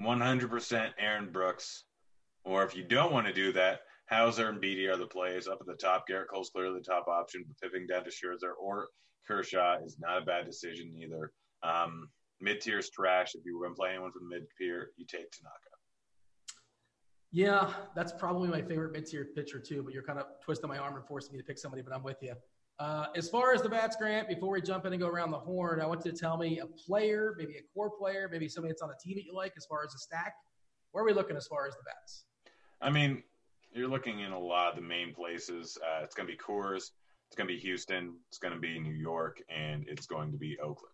[0.00, 1.84] 100% Aaron Brooks.
[2.44, 5.48] Or if you don't want to do that, Houser and Beede are the plays.
[5.48, 8.88] Up at the top, Gerrit Cole's clearly the top option, but down to Scherzer or
[9.26, 11.32] Kershaw is not a bad decision either.
[11.62, 12.08] Um,
[12.40, 13.34] mid tier's trash.
[13.34, 15.76] If you were going to play anyone from mid tier, you take Tanaka.
[17.32, 20.78] Yeah, that's probably my favorite mid tier pitcher too, but you're kind of twisting my
[20.78, 22.34] arm and forcing me to pick somebody, but I'm with you.
[22.78, 25.38] Uh, as far as the bats, Grant, before we jump in and go around the
[25.38, 28.72] horn, I want you to tell me a player, maybe a core player, maybe somebody
[28.72, 30.34] that's on a team that you like as far as a stack.
[30.92, 32.24] Where are we looking as far as the bats?
[32.82, 33.22] I mean,
[33.72, 35.78] you're looking in a lot of the main places.
[35.82, 36.90] Uh, it's going to be Coors,
[37.28, 40.38] it's going to be Houston, it's going to be New York, and it's going to
[40.38, 40.92] be Oakland.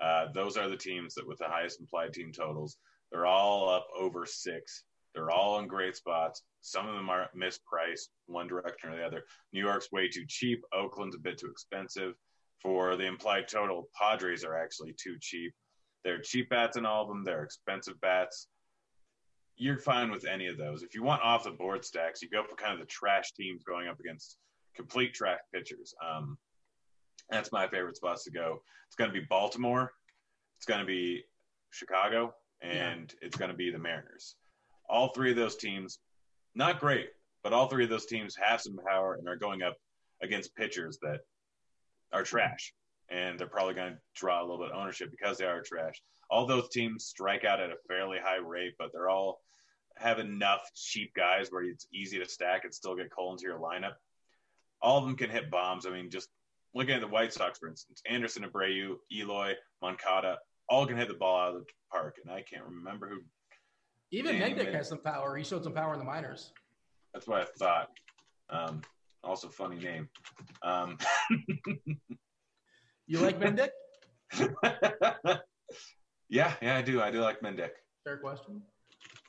[0.00, 2.76] Uh, those are the teams that, with the highest implied team totals,
[3.12, 4.84] they're all up over six.
[5.14, 6.42] They're all in great spots.
[6.60, 9.24] Some of them are mispriced, one direction or the other.
[9.52, 10.62] New York's way too cheap.
[10.72, 12.14] Oakland's a bit too expensive.
[12.60, 15.54] For the implied total, Padres are actually too cheap.
[16.04, 17.24] They're cheap bats in all of them.
[17.24, 18.48] They're expensive bats.
[19.56, 20.82] You're fine with any of those.
[20.82, 23.62] If you want off the board stacks, you go for kind of the trash teams
[23.64, 24.36] going up against
[24.74, 25.94] complete trash pitchers.
[26.06, 26.36] Um,
[27.30, 28.62] that's my favorite spots to go.
[28.88, 29.92] It's going to be Baltimore.
[30.58, 31.24] It's going to be
[31.70, 33.26] Chicago, and yeah.
[33.26, 34.36] it's going to be the Mariners
[34.90, 36.00] all three of those teams,
[36.54, 37.08] not great,
[37.42, 39.76] but all three of those teams have some power and are going up
[40.22, 41.20] against pitchers that
[42.12, 42.72] are trash.
[43.10, 46.00] And they're probably going to draw a little bit of ownership because they are trash.
[46.30, 49.40] All those teams strike out at a fairly high rate, but they're all
[49.96, 53.58] have enough cheap guys where it's easy to stack and still get Cole into your
[53.58, 53.94] lineup.
[54.80, 55.86] All of them can hit bombs.
[55.86, 56.28] I mean, just
[56.74, 60.38] looking at the White Sox, for instance, Anderson, Abreu, Eloy, Moncada,
[60.68, 62.16] all can hit the ball out of the park.
[62.24, 63.20] And I can't remember who
[64.10, 65.36] even Mendick has some power.
[65.36, 66.52] He showed some power in the minors.
[67.12, 67.90] That's what I thought.
[68.48, 68.82] Um,
[69.22, 70.08] also, funny name.
[70.62, 70.98] Um,
[73.06, 73.70] you like Mendick?
[76.28, 77.00] yeah, yeah, I do.
[77.00, 77.70] I do like Mendick.
[78.04, 78.62] Fair question.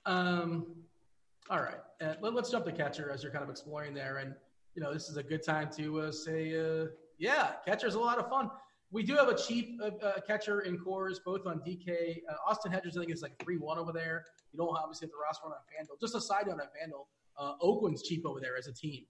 [0.06, 0.66] Um,
[1.50, 4.34] all right, uh, let, us jump to catcher as you're kind of exploring there, and
[4.76, 6.86] you know this is a good time to uh, say, uh,
[7.20, 8.50] yeah, catcher's a lot of fun.
[8.92, 12.18] We do have a cheap uh, uh, catcher in Coors, both on DK.
[12.30, 14.26] Uh, Austin Hedges, I think, is like 3 1 over there.
[14.52, 16.00] You don't obviously have the roster on FanDuel.
[16.02, 17.06] Just a side note on FanDuel,
[17.38, 19.06] uh, Oakland's cheap over there as a team.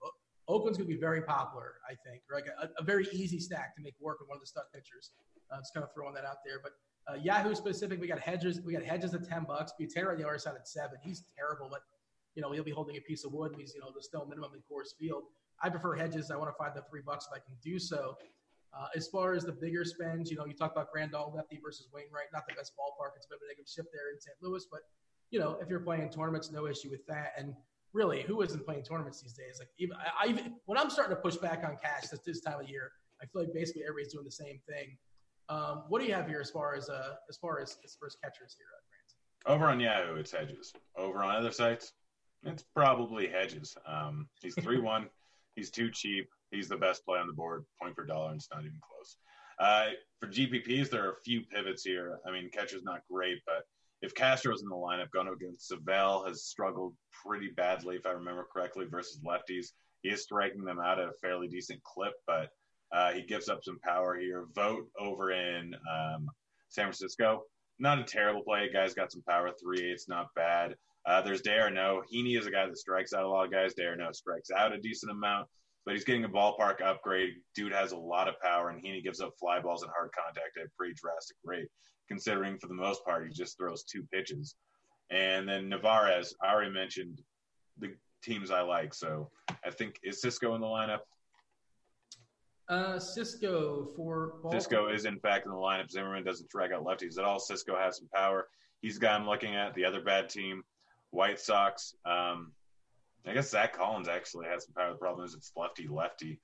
[0.47, 2.21] Oakland's going to be very popular, I think.
[2.32, 5.11] Like a, a, very easy stack to make work with one of the stud pitchers.
[5.51, 6.59] Uh, just kind of throwing that out there.
[6.61, 6.73] But
[7.11, 8.61] uh, Yahoo specific, we got Hedges.
[8.61, 9.73] We got Hedges at ten bucks.
[9.79, 10.97] Butera on the other side at seven.
[11.01, 11.82] He's terrible, but
[12.36, 13.53] you know he'll be holding a piece of wood.
[13.57, 15.23] He's you know the still minimum in Coors Field.
[15.63, 16.32] I prefer Hedges.
[16.32, 18.15] I want to find the three bucks if I can do so.
[18.74, 21.88] Uh, as far as the bigger spends, you know, you talk about Grandal lefty versus
[21.93, 23.11] Wainwright, not the best ballpark.
[23.17, 24.36] It's a bit of a negative shift there in St.
[24.41, 24.82] Louis, but
[25.30, 27.34] you know, if you're playing tournaments, no issue with that.
[27.38, 27.53] And
[27.93, 29.57] really, who isn't playing tournaments these days?
[29.59, 32.41] Like even I, I even when I'm starting to push back on cash at this
[32.41, 32.91] time of year,
[33.22, 34.97] I feel like basically everybody's doing the same thing.
[35.49, 38.15] Um, what do you have here as far as uh, as far as as as
[38.24, 39.57] catchers here at Grant?
[39.57, 40.74] Over on Yahoo, it's Hedges.
[40.95, 41.93] Over on other sites,
[42.43, 43.76] it's probably Hedges.
[43.86, 45.07] Um, he's three one.
[45.57, 46.30] He's too cheap.
[46.52, 49.18] He's the best play on the board, point per dollar, and it's not even close.
[49.60, 52.20] Uh, for GPPs, there are a few pivots here.
[52.28, 53.64] I mean, catcher's not great, but
[54.02, 56.95] if Castro's in the lineup, going against Civale has struggled
[57.26, 59.68] pretty badly, if I remember correctly, versus lefties.
[60.02, 62.49] He is striking them out at a fairly decent clip, but
[62.91, 64.45] uh, he gives up some power here.
[64.56, 66.28] Vogt over in um,
[66.70, 67.43] San Francisco.
[67.80, 68.70] Not a terrible play.
[68.74, 69.52] Guy's got some power.
[69.62, 70.76] Three eights, not bad.
[71.06, 72.04] Uh, there's d'Arnaud.
[72.12, 73.74] Heaney is a guy that strikes out a lot of guys.
[73.74, 75.47] d'Arnaud strikes out a decent amount,
[75.86, 77.34] but he's getting a ballpark upgrade.
[77.55, 80.57] Dude has a lot of power, and Heaney gives up fly balls and hard contact
[80.57, 81.67] at a pretty drastic rate
[82.07, 84.55] considering for the most part he just throws two pitches.
[85.11, 87.21] And then Narvaez, I already mentioned
[87.79, 88.93] the teams I like.
[88.93, 89.29] So
[89.65, 90.99] I think is Sisco in the lineup?
[92.67, 95.89] Uh, Sisco for Sisco is in fact in the lineup.
[95.89, 97.39] Zimmermann doesn't drag out lefties at all.
[97.39, 98.47] Sisco has some power.
[98.82, 99.73] He's the guy I'm looking at.
[99.73, 100.63] The other bad team,
[101.11, 101.95] White Sox.
[102.05, 102.51] Um,
[103.28, 104.91] I guess Zack Collins actually has some power.
[104.91, 106.39] The problem it's lefty lefty.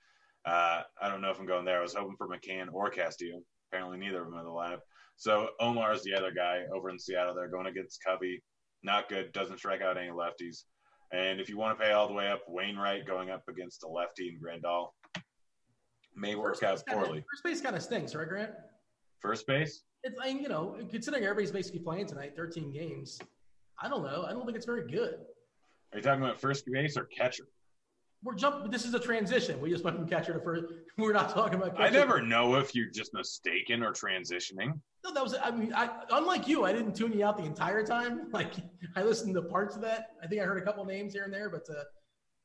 [0.46, 1.80] Uh, I don't know if I'm going there.
[1.80, 3.42] I was hoping for McCann or Castillo.
[3.72, 4.80] Apparently, neither of them in the lineup.
[5.18, 7.34] So Omar is the other guy over in Seattle.
[7.36, 8.42] They're going against Covey.
[8.84, 9.34] Not good.
[9.34, 10.64] Doesn't strike out any lefties.
[11.12, 13.88] And if you want to pay all the way up, Wainwright going up against a
[13.88, 14.90] lefty and Grandal
[16.16, 17.24] may work out poorly.
[17.32, 18.52] First base kind of stinks, right, Grant?
[19.20, 19.84] First base?
[20.04, 23.20] It's like you know, considering everybody's basically playing tonight, 13 games.
[23.82, 24.26] I don't know.
[24.28, 25.20] I don't think it's very good.
[25.94, 27.48] Are you talking about first base or catcher?
[28.24, 28.72] We're jumping.
[28.72, 29.62] This is a transition.
[29.62, 30.66] We just went from catcher to first.
[30.98, 31.78] We're not talking about.
[31.78, 31.84] Catcher.
[31.84, 34.74] I never know if you're just mistaken or transitioning.
[35.06, 35.36] No, that was.
[35.42, 38.28] I mean, I unlike you, I didn't tune you out the entire time.
[38.32, 38.54] Like
[38.96, 40.08] I listened to parts of that.
[40.24, 41.84] I think I heard a couple names here and there, but uh,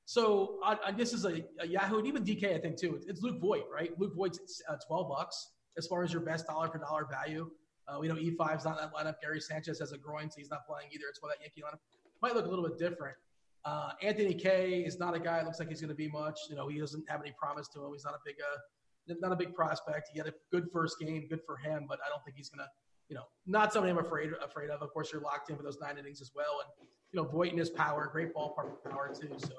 [0.05, 2.55] so I, I this is a, a, Yahoo and even DK.
[2.55, 2.95] I think too.
[2.95, 3.91] It's, it's Luke Voit, right?
[3.99, 7.51] Luke Voit's uh, twelve bucks as far as your best dollar for dollar value.
[7.89, 9.15] Uh, we know E5's not in that lineup.
[9.23, 11.05] Gary Sanchez has a groin, so he's not playing either.
[11.09, 11.81] It's why that Yankee lineup
[12.21, 13.17] might look a little bit different.
[13.65, 15.43] Uh, Anthony Kay is not a guy.
[15.43, 16.39] Looks like he's going to be much.
[16.51, 17.93] You know, he doesn't have any promise to him.
[17.93, 20.11] He's not a big, uh, not a big prospect.
[20.13, 22.65] He had a good first game, good for him, but I don't think he's going
[22.65, 22.71] to,
[23.09, 24.83] you know, not somebody I'm afraid afraid of.
[24.83, 27.51] Of course, you're locked in for those nine innings as well, and you know, Voit
[27.51, 29.31] and his power, great ballpark power too.
[29.39, 29.53] So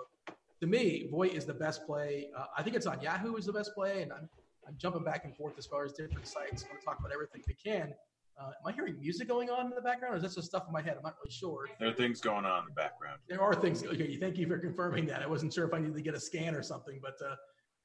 [0.60, 2.30] to me, Voit is the best play.
[2.36, 4.28] Uh, I think it's on Yahoo is the best play, and I'm
[4.68, 6.64] I'm jumping back and forth as far as different sites.
[6.64, 7.94] I want to talk about everything we can.
[8.40, 10.64] Uh, am I hearing music going on in the background, or is that just stuff
[10.68, 10.96] in my head?
[10.98, 11.68] I'm not really sure.
[11.80, 13.20] There are things going on in the background.
[13.30, 13.84] There are things.
[13.86, 15.22] Okay, thank you for confirming that.
[15.22, 17.36] I wasn't sure if I needed to get a scan or something, but uh,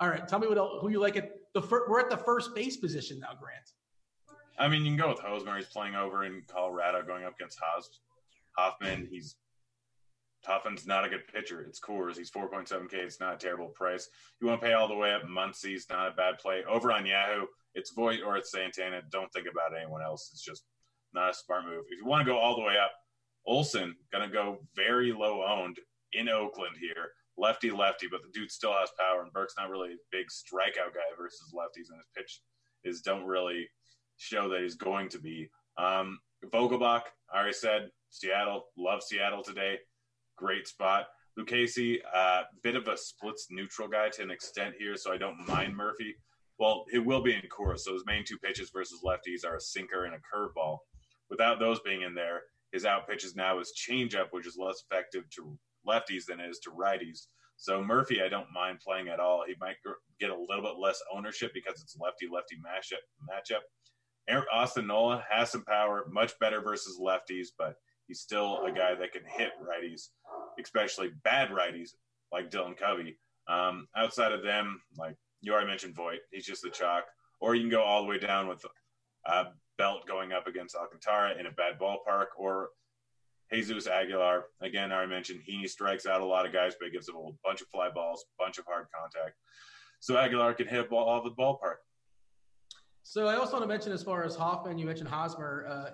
[0.01, 0.27] all right.
[0.27, 2.77] Tell me what else, who you like at the fir- we're at the first base
[2.79, 3.73] position now, Grant.
[4.59, 5.57] I mean, you can go with Hosmer.
[5.57, 8.01] He's playing over in Colorado, going up against Haas.
[8.57, 9.07] Hoffman.
[9.11, 9.37] He's
[10.45, 11.61] Hoffman's not a good pitcher.
[11.63, 12.17] It's Coors.
[12.17, 12.95] He's 4.7K.
[12.95, 14.09] It's not a terrible price.
[14.41, 15.29] You want to pay all the way up.
[15.29, 16.63] Muncy's not a bad play.
[16.69, 19.03] Over on Yahoo, it's Voit or it's Santana.
[19.11, 20.31] Don't think about anyone else.
[20.33, 20.65] It's just
[21.13, 21.85] not a smart move.
[21.89, 22.93] If you want to go all the way up,
[23.47, 25.79] Olson to go very low owned
[26.13, 27.11] in Oakland here.
[27.37, 30.93] Lefty, lefty, but the dude still has power, and Burke's not really a big strikeout
[30.93, 32.41] guy versus lefties, and his pitch
[32.85, 33.69] is don't really
[34.17, 35.49] show that he's going to be.
[35.77, 37.03] Um, Vogelbach,
[37.33, 39.79] I already said Seattle, love Seattle today
[40.39, 41.07] great spot.
[41.39, 45.47] Lucchesi, uh, bit of a splits neutral guy to an extent here, so I don't
[45.47, 46.15] mind Murphy.
[46.59, 47.85] Well, it will be in course.
[47.85, 50.79] so his main two pitches versus lefties are a sinker and a curveball.
[51.31, 52.43] Without those being in there,
[52.73, 55.57] his out pitches now is changeup, which is less effective to
[55.87, 57.27] lefties than it is to righties.
[57.57, 59.45] So Murphy, I don't mind playing at all.
[59.47, 59.77] He might
[60.21, 63.03] get a little bit less ownership because it's lefty lefty matchup.
[63.29, 63.63] Matchup.
[64.53, 69.13] Austin Nola has some power, much better versus lefties, but he's still a guy that
[69.13, 70.09] can hit righties
[70.61, 71.91] especially bad righties
[72.33, 73.19] like Dylan Covey.
[73.49, 77.05] Um, outside of them, like you already mentioned, Voit, he's just the chalk.
[77.41, 78.65] Or you can go all the way down with
[79.27, 79.45] uh,
[79.77, 82.71] Belt going up against Alcantara in a bad ballpark, or
[83.53, 84.47] Jesus Aguilar.
[84.61, 87.17] Again, I already mentioned he strikes out a lot of guys, but he gives them
[87.17, 89.37] a bunch of fly balls, bunch of hard contact.
[90.01, 91.77] So Aguilar can hit ball all the ballpark.
[93.05, 95.67] So I also want to mention, as far as Hoffman, you mentioned Hosmer.
[95.69, 95.91] Uh,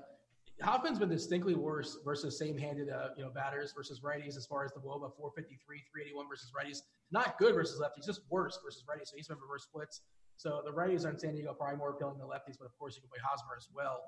[0.62, 4.72] Hoffman's been distinctly worse versus same-handed, uh, you know, batters versus righties as far as
[4.72, 5.58] the WOBA 453,
[5.92, 6.78] 381 versus righties.
[7.10, 9.08] Not good versus lefties, just worse versus righties.
[9.08, 10.02] So he's been reverse splits.
[10.36, 12.94] So the righties on San Diego are probably more appealing than lefties, but of course
[12.94, 14.00] you can play Hosmer as well.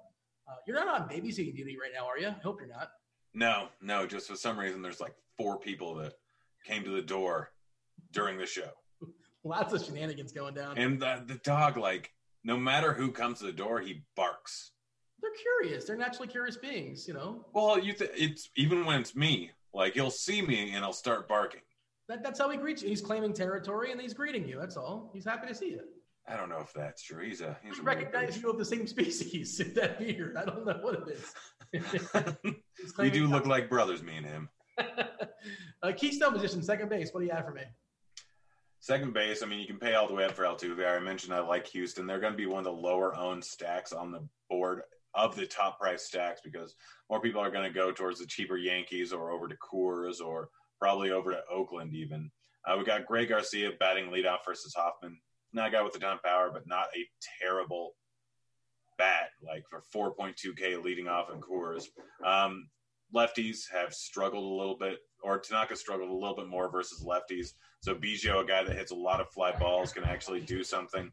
[0.48, 2.28] Uh, you're not on babysitting duty right now, are you?
[2.28, 2.90] I hope you're not.
[3.34, 4.06] No, no.
[4.06, 6.14] Just for some reason, there's like four people that
[6.64, 7.50] came to the door
[8.12, 8.70] during the show.
[9.44, 10.78] Lots of shenanigans going down.
[10.78, 12.10] And the, the dog, like,
[12.44, 14.70] no matter who comes to the door, he barks
[15.26, 15.84] they're curious.
[15.84, 17.44] They're naturally curious beings, you know.
[17.52, 19.50] Well, you th- it's even when it's me.
[19.74, 21.60] Like he'll see me and he'll start barking.
[22.08, 22.88] That, that's how he greets you.
[22.88, 24.58] He's claiming territory and he's greeting you.
[24.58, 25.10] That's all.
[25.12, 25.80] He's happy to see you.
[26.28, 27.24] I don't know if that's true.
[27.24, 29.58] He's a he's I a recognize you of the same species.
[29.74, 30.36] that beard.
[30.36, 31.18] I don't know what it
[31.72, 32.44] is.
[32.98, 34.48] we do look like brothers, me and him.
[35.82, 37.10] uh, Keystone position, second base.
[37.12, 37.62] What do you have for me?
[38.80, 40.86] Second base, I mean, you can pay all the way up for Altuve.
[40.86, 42.06] I mentioned I like Houston.
[42.06, 44.82] They're going to be one of the lower owned stacks on the board
[45.16, 46.74] of the top price stacks because
[47.10, 50.50] more people are going to go towards the cheaper Yankees or over to Coors or
[50.78, 52.30] probably over to Oakland even.
[52.66, 55.18] Uh, we got Greg Garcia batting leadoff versus Hoffman.
[55.52, 57.08] Not a guy with a ton of power, but not a
[57.40, 57.94] terrible
[58.98, 61.84] bat like for 4.2K leading off in Coors.
[62.24, 62.68] Um,
[63.14, 67.52] lefties have struggled a little bit, or Tanaka struggled a little bit more versus lefties.
[67.80, 71.10] So Biggio, a guy that hits a lot of fly balls, can actually do something.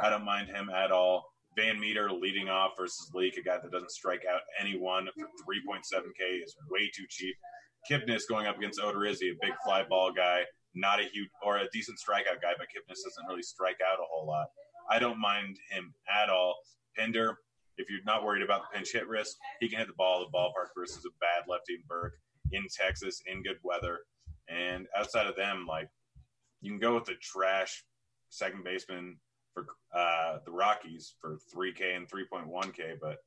[0.00, 1.31] I don't mind him at all.
[1.58, 6.56] VanMeter leading off versus Leake, a guy that doesn't strike out anyone for 3.7K is
[6.70, 7.34] way too cheap.
[7.90, 10.42] Kipnis going up against Odorizzi, a big fly ball guy,
[10.74, 14.06] not a huge or a decent strikeout guy, but Kipnis doesn't really strike out a
[14.10, 14.46] whole lot.
[14.90, 15.92] I don't mind him
[16.22, 16.56] at all.
[16.96, 17.36] Pinder,
[17.76, 20.36] if you're not worried about the pinch hit risk, he can hit the ball the
[20.36, 22.14] ballpark versus a bad lefty in Burke
[22.52, 24.00] in Texas in good weather.
[24.48, 25.88] And outside of them, like
[26.60, 27.84] you can go with the trash
[28.28, 29.18] second baseman
[29.54, 33.18] for uh, the Rockies for 3K and 3.1K, but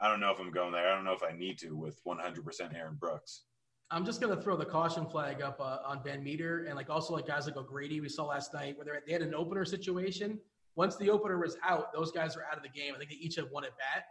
[0.00, 0.88] I don't know if I'm going there.
[0.90, 3.42] I don't know if I need to with 100% Aaron Brooks.
[3.90, 7.14] I'm just going to throw the caution flag up uh, on VanMeter and like also
[7.14, 10.38] like guys like O'Grady we saw last night where they had an opener situation.
[10.74, 12.94] Once the opener was out, those guys are out of the game.
[12.94, 14.04] I think they each have one at bat.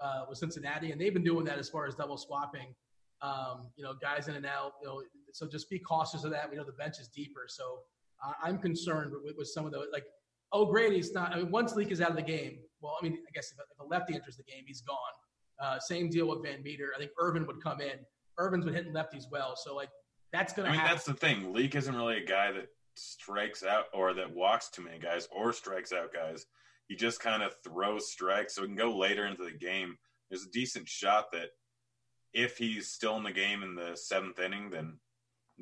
[0.00, 2.74] uh, with Cincinnati, and they've been doing that as far as double swapping.
[3.22, 4.72] Um, you know, guys in and out.
[4.80, 5.02] You know,
[5.32, 6.50] so just be cautious of that.
[6.50, 7.80] We know the bench is deeper, so
[8.24, 10.04] uh, I'm concerned with, with some of the like.
[10.52, 11.32] O'Grady's not.
[11.32, 13.58] I mean, once Leake is out of the game, well, I mean, I guess if,
[13.58, 14.96] if a lefty enters the game, he's gone.
[15.62, 16.88] Uh, same deal with VanMeter.
[16.94, 17.98] I think Ervin would come in.
[18.38, 19.90] Ervin's been hitting lefties well, so like
[20.32, 20.68] that's gonna.
[20.68, 20.94] I mean, happen.
[20.94, 21.52] that's the thing.
[21.52, 25.52] Leake isn't really a guy that strikes out or that walks too many guys or
[25.52, 26.46] strikes out guys.
[26.88, 29.96] He just kind of throws strikes, so we can go later into the game.
[30.30, 31.50] There's a decent shot that
[32.32, 34.98] if he's still in the game in the seventh inning, then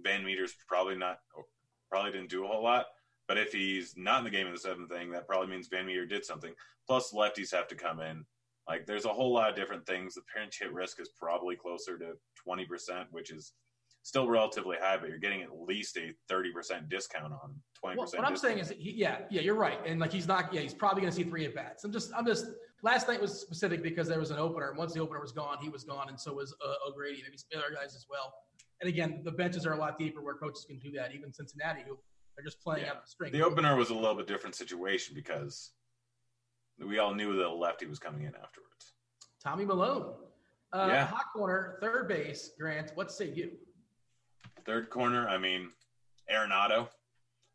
[0.04, 1.18] VanMeter's probably not,
[1.90, 2.86] probably didn't do a whole lot.
[3.28, 6.08] But if he's not in the game in the seventh inning, that probably means VanMeter
[6.08, 6.52] did something.
[6.86, 8.24] Plus, lefties have to come in.
[8.66, 10.14] Like, there's a whole lot of different things.
[10.14, 12.12] The pinch hit risk is probably closer to
[12.46, 13.52] 20%, which is
[14.02, 17.54] still relatively high, but you're getting at least a 30% discount on
[17.84, 17.96] 20%.
[17.96, 20.62] Well, what I'm saying is, he, yeah, yeah, you're right, and like he's not, yeah,
[20.62, 21.84] he's probably going to see three at bats.
[21.84, 22.46] I'm just, I'm just.
[22.84, 24.68] Last night was specific because there was an opener.
[24.68, 27.24] And Once the opener was gone, he was gone, and so was uh, O'Grady, and
[27.24, 28.32] maybe some other guys as well.
[28.80, 31.12] And again, the benches are a lot deeper where coaches can do that.
[31.12, 31.98] Even Cincinnati, who
[32.38, 32.92] are just playing Yeah.
[32.92, 33.32] out the string.
[33.32, 35.72] The opener was a little bit different situation because
[36.78, 38.94] we all knew that a lefty was coming in afterwards.
[39.42, 40.16] Tommy Malone,
[40.72, 41.06] uh, Yeah.
[41.06, 42.50] hot corner, third base.
[42.58, 43.58] Grant, what say you?
[44.64, 45.72] Third corner, I mean,
[46.30, 46.90] Arenado.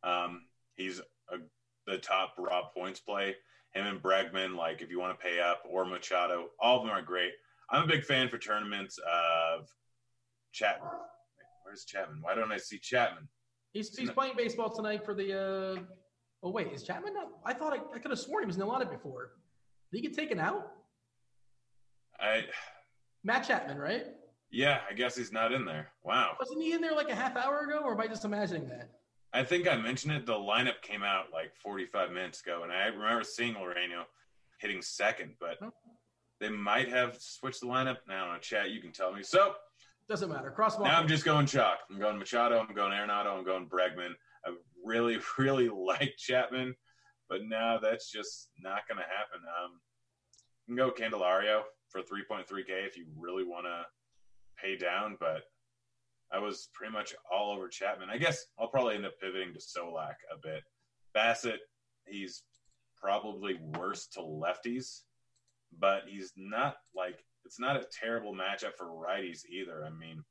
[0.04, 1.40] Um, he's a,
[1.86, 3.38] the top raw points play.
[3.74, 6.92] Him and Bregman, like if you want to pay up, or Machado, all of them
[6.96, 7.34] are great.
[7.70, 9.70] I'm a big fan for tournaments of
[10.52, 10.92] Chapman.
[11.64, 12.22] Where's Chapman?
[12.22, 13.28] Why don't I see Chapman?
[13.74, 15.34] He's, he's playing baseball tonight for the.
[15.34, 15.82] Uh,
[16.44, 17.30] oh wait, is Chapman not?
[17.44, 19.32] I thought I, I could have sworn he was in the lineup before.
[19.92, 20.72] Did he get taken out?
[22.20, 22.46] I
[23.24, 24.08] Matt Chapman, right?
[24.52, 25.88] yeah, I guess he's not in there.
[26.04, 26.36] Wow.
[26.40, 28.92] Wasn't he in there like a half hour ago, or am I just imagining that?
[29.34, 30.28] I think I mentioned it.
[30.28, 34.04] The lineup came out like 45 minutes ago, and I remember seeing Laureano
[34.60, 35.58] hitting second, but
[36.40, 37.98] they might have switched the lineup.
[38.08, 39.24] Now, in chat, you can tell me.
[39.24, 39.56] So
[40.10, 40.52] Doesn't matter.
[40.52, 41.80] Cross now I'm just going chalk.
[41.90, 42.60] I'm going Machado.
[42.60, 43.38] I'm going Arenado.
[43.38, 44.12] I'm going Bregman.
[44.46, 46.76] I really, really like Chapman,
[47.30, 49.40] but now that's just not going to happen.
[49.64, 49.80] Um,
[50.68, 53.84] you can go Candelario for 3.3K if you really want to
[54.62, 55.44] pay down, but
[56.32, 58.10] I was pretty much all over Chapman.
[58.10, 60.64] I guess I'll probably end up pivoting to Solak a bit.
[61.16, 61.60] Bassitt,
[62.08, 62.44] he's
[63.02, 65.02] probably worse to lefties,
[65.80, 69.86] but he's not like it's not a terrible matchup for righties either.
[69.86, 70.24] I mean,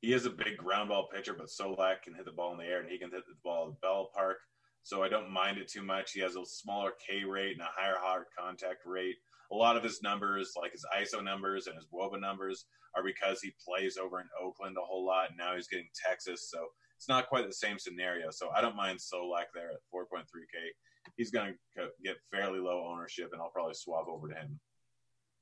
[0.00, 2.64] he is a big ground ball pitcher, but Solak can hit the ball in the
[2.64, 4.34] air and he can hit the ball at the ballpark.
[4.82, 6.12] So I don't mind it too much.
[6.12, 9.16] He has a smaller K rate and a higher hard contact rate.
[9.52, 12.64] A lot of his numbers, like his ISO numbers and his WOBA numbers,
[12.96, 16.50] are because he plays over in Oakland a whole lot, and now he's getting Texas.
[16.50, 16.66] So
[16.96, 18.30] it's not quite the same scenario.
[18.30, 20.72] So I don't mind Solak there at 4.3K.
[21.16, 24.58] He's going to get fairly low ownership, and I'll probably swap over to him.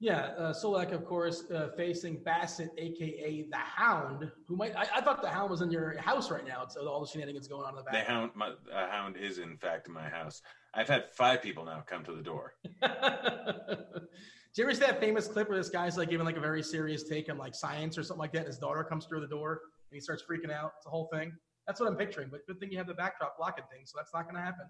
[0.02, 4.74] Yeah, uh, Solak, of course, uh, facing Bassitt, aka the Hound, who might.
[4.74, 6.66] I, I thought the Hound was in your house right now.
[6.68, 9.58] So all the shenanigans going on in the The hound, my uh, hound is in
[9.58, 10.40] fact in my house.
[10.72, 12.54] I've had five people now come to the door.
[12.82, 16.62] Did you ever see that famous clip where this guy's like giving like a very
[16.62, 18.38] serious take on like science or something like that?
[18.38, 20.72] And his daughter comes through the door and he starts freaking out.
[20.78, 21.30] It's a whole thing.
[21.66, 22.28] That's what I'm picturing.
[22.30, 24.64] But good thing you have the backdrop blocking things, so that's not going to happen.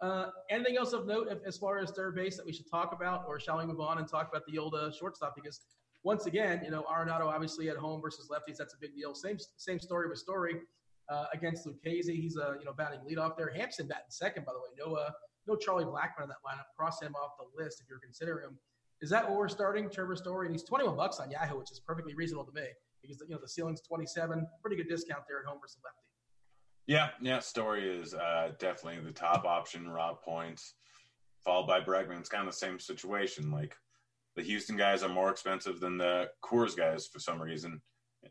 [0.00, 3.24] Uh, anything else of note as far as third base that we should talk about,
[3.26, 5.34] or shall we move on and talk about the old uh, shortstop?
[5.34, 5.60] Because
[6.04, 9.14] once again, you know, Arenado obviously at home versus lefties, that's a big deal.
[9.14, 10.60] Same same story with Story
[11.08, 12.20] uh, against Lucchesi.
[12.20, 13.50] He's a you know batting leadoff there.
[13.54, 14.68] Hampson batting second, by the way.
[14.78, 15.10] No uh,
[15.46, 16.66] no Charlie Blackmon in that lineup.
[16.76, 18.58] Cross him off the list if you're considering him.
[19.00, 19.90] Is that what we're starting?
[19.90, 22.68] Trevor Story, and he's 21 bucks on Yahoo, which is perfectly reasonable to me
[23.02, 24.46] because you know the ceiling's 27.
[24.62, 26.05] Pretty good discount there at home versus lefty.
[26.86, 27.40] Yeah, yeah.
[27.40, 29.88] Story is uh, definitely the top option.
[29.88, 30.74] Raw points,
[31.44, 32.20] followed by Bregman.
[32.20, 33.50] It's kind of the same situation.
[33.50, 33.74] Like
[34.36, 37.80] the Houston guys are more expensive than the Coors guys for some reason.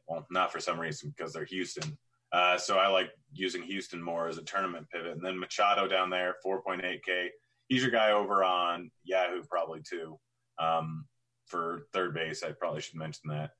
[0.08, 1.98] Well, not for some reason because they're Houston.
[2.32, 5.14] Uh, so I like using Houston more as a tournament pivot.
[5.14, 7.30] And then Machado down there, 4.8K.
[7.68, 10.20] He's your guy over on Yahoo probably too.
[10.60, 11.06] Um,
[11.46, 13.52] for third base, I probably should mention that.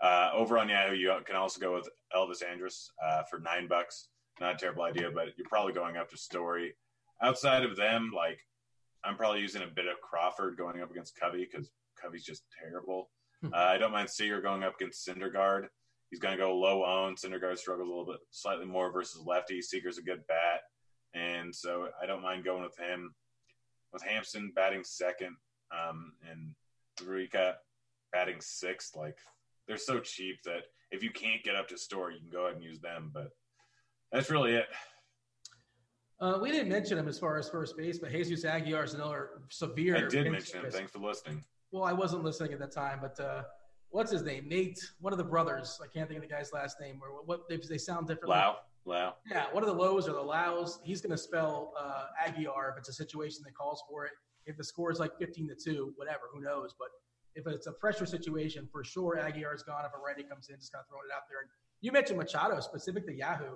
[0.00, 4.08] Uh, over on Yahoo, you can also go with Elvis Andrus uh, for nine bucks.
[4.40, 6.74] Not a terrible idea, but you're probably going up to Story.
[7.22, 8.38] Outside of them, like
[9.04, 11.70] I'm probably using a bit of Crawford going up against Covey because
[12.00, 13.10] Covey's just terrible.
[13.42, 13.54] Hmm.
[13.54, 15.66] Uh, I don't mind Seager going up against Syndergaard.
[16.10, 17.16] He's going to go low own.
[17.16, 19.60] Syndergaard struggles a little bit, slightly more versus lefty.
[19.60, 20.60] Seager's a good bat,
[21.14, 23.14] and so I don't mind going with him.
[23.92, 25.36] With Hampson batting second,
[25.72, 26.54] um, and
[27.06, 27.56] Rika
[28.12, 29.16] batting sixth, like
[29.66, 32.56] they're so cheap that if you can't get up to Story, you can go ahead
[32.56, 33.10] and use them.
[33.12, 33.30] But
[34.12, 34.66] that's really it.
[36.20, 39.30] Uh, we didn't mention him as far as first base, but Jesus Aguilar is another
[39.50, 39.96] severe.
[39.96, 40.70] I did mention him.
[40.70, 41.44] Thanks for listening.
[41.70, 43.42] well, I wasn't listening at the time, but uh,
[43.90, 44.48] what's his name?
[44.48, 45.78] Nate, one of the brothers.
[45.82, 47.00] I can't think of the guy's last name.
[47.00, 47.48] Or what?
[47.48, 48.30] They, they sound different.
[48.30, 49.14] Lau, Lau.
[49.30, 50.80] Yeah, one of the lows or the lows.
[50.82, 54.12] He's going to spell uh, Aguiar if it's a situation that calls for it.
[54.46, 56.74] If the score is like 15 to two, whatever, who knows?
[56.76, 56.88] But
[57.36, 59.84] if it's a pressure situation, for sure Aguiar is gone.
[59.84, 61.42] If a righty comes in, just kind of throwing it out there.
[61.42, 61.50] And
[61.80, 63.54] you mentioned Machado specific to Yahoo.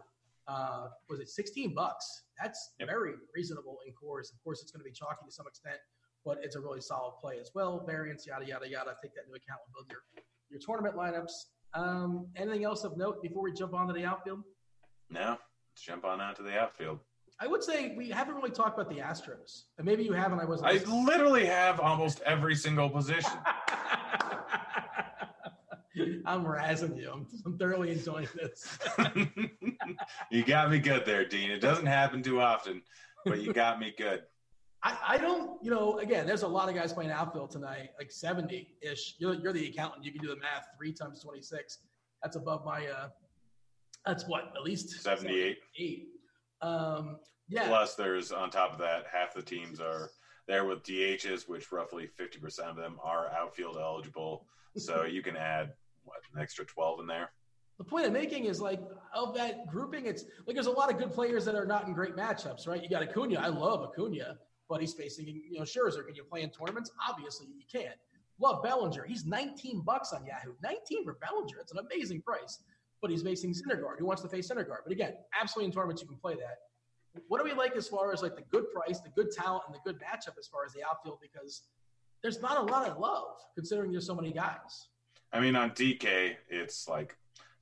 [0.49, 2.24] Uh, was it 16 bucks?
[2.40, 2.88] That's yep.
[2.88, 4.32] very reasonable in Coors.
[4.32, 5.76] Of course, it's going to be chalky to some extent,
[6.24, 7.84] but it's a really solid play as well.
[7.86, 8.95] Variance, yada yada yada.
[9.03, 11.32] Take that into account when building your your tournament lineups.
[11.74, 14.43] Um, anything else of note before we jump onto the outfield?
[15.11, 15.38] No,
[15.70, 16.99] let's jump on out to the outfield.
[17.40, 19.64] I would say we haven't really talked about the Astros.
[19.78, 20.38] And maybe you haven't.
[20.38, 20.70] I wasn't.
[20.70, 23.32] I literally have almost every single position.
[26.26, 27.11] I'm razzing you.
[27.12, 28.78] I'm, I'm thoroughly enjoying this.
[30.30, 31.51] you got me good there, Dean.
[31.51, 32.82] It doesn't happen too often,
[33.24, 34.22] but you got me good.
[34.84, 38.11] I, I don't, you know, again, there's a lot of guys playing outfield tonight, like
[38.11, 39.14] 70 ish.
[39.18, 40.05] You're, you're the accountant.
[40.05, 40.66] You can do the math.
[40.76, 41.78] Three times 26.
[42.22, 43.09] That's above my, uh,
[44.05, 45.59] that's what, at least 78.
[45.78, 46.09] Eight.
[46.62, 47.18] Um,
[47.49, 47.68] yeah.
[47.68, 50.11] Plus, there's on top of that, half the teams are
[50.49, 54.47] there with DHs, which roughly 50% of them are outfield eligible.
[54.76, 55.74] So you can add
[56.05, 57.30] what an extra 12 in there.
[57.78, 58.80] The point I'm making is like
[59.14, 61.94] of that grouping, it's like there's a lot of good players that are not in
[61.94, 62.82] great matchups, right?
[62.82, 63.40] You got Acuna.
[63.40, 64.38] I love Acuna,
[64.68, 66.07] but he's facing you know Scherzer.
[66.07, 66.90] Can you play in tournaments?
[67.09, 67.96] Obviously, you can't.
[68.38, 69.05] Love Bellinger.
[69.05, 70.55] He's 19 bucks on Yahoo.
[70.62, 71.59] 19 for Bellinger.
[71.61, 72.59] It's an amazing price.
[73.00, 73.98] But he's facing Syndergaard.
[73.98, 74.82] Who wants to face Syndergaard?
[74.84, 76.59] But again, absolutely in tournaments you can play that.
[77.28, 79.74] What do we like as far as like the good price, the good talent, and
[79.74, 81.18] the good matchup as far as the outfield?
[81.20, 81.62] Because
[82.22, 84.88] there's not a lot of love considering there's so many guys.
[85.33, 87.16] I mean, on DK, it's like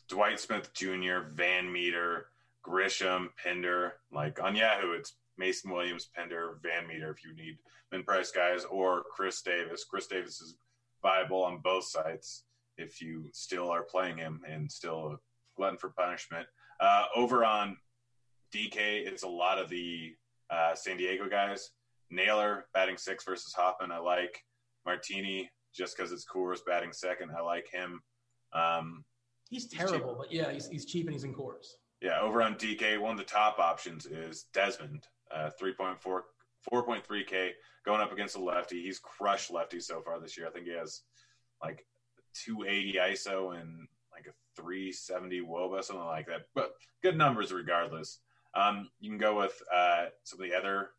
[0.08, 2.22] Dwight Smith Jr., VanMeter,
[2.66, 3.94] Grisham, Pinder.
[4.12, 7.58] Like on Yahoo, it's Mason Williams, Pinder, Van Meter if you need
[7.92, 9.84] min price guys, or Chris Davis.
[9.84, 10.56] Chris Davis is
[11.02, 12.44] viable on both sides
[12.76, 15.20] if you still are playing him and still
[15.56, 16.46] glutton for punishment.
[16.80, 17.76] Uh, over on
[18.52, 20.14] DK, it's a lot of the
[20.50, 21.70] uh, San Diego guys.
[22.10, 23.92] Naylor batting six versus Hoffman.
[23.92, 24.44] I like
[24.84, 27.30] Martini just because it's Coors batting second.
[27.36, 28.00] I like him.
[28.52, 29.04] Um,
[29.48, 31.66] he's terrible, but yeah, he's, he's cheap and he's in Coors.
[32.00, 35.96] Yeah, over on DK, one of the top options is Desmond, uh, 3.4,
[36.72, 37.50] 4.3K
[37.84, 38.82] going up against a lefty.
[38.82, 40.46] He's crushed lefty so far this year.
[40.46, 41.02] I think he has
[41.62, 41.86] like
[42.44, 46.46] 280 ISO and like a 370 WOBA, something like that.
[46.54, 48.20] But good numbers regardless.
[48.54, 50.90] Um, you can go with uh, some of the other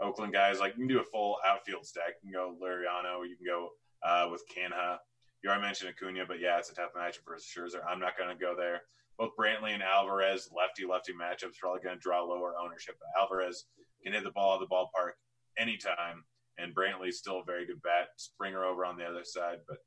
[0.00, 0.60] Oakland guys.
[0.60, 2.14] Like you can do a full outfield stack.
[2.22, 3.26] You can go Laureano.
[3.26, 3.70] You can go
[4.04, 4.98] uh, with Canha.
[5.42, 7.80] You already mentioned Acuna, but yeah, it's a tough matchup versus Scherzer.
[7.88, 8.82] I'm not going to go there.
[9.18, 12.96] Both Brantley and Alvarez, lefty lefty matchups, probably going to draw lower ownership.
[12.98, 13.66] But Alvarez
[14.02, 15.12] can hit the ball at the ballpark
[15.58, 16.24] anytime,
[16.58, 18.08] and Brantley's still a very good bat.
[18.16, 19.78] Springer over on the other side, but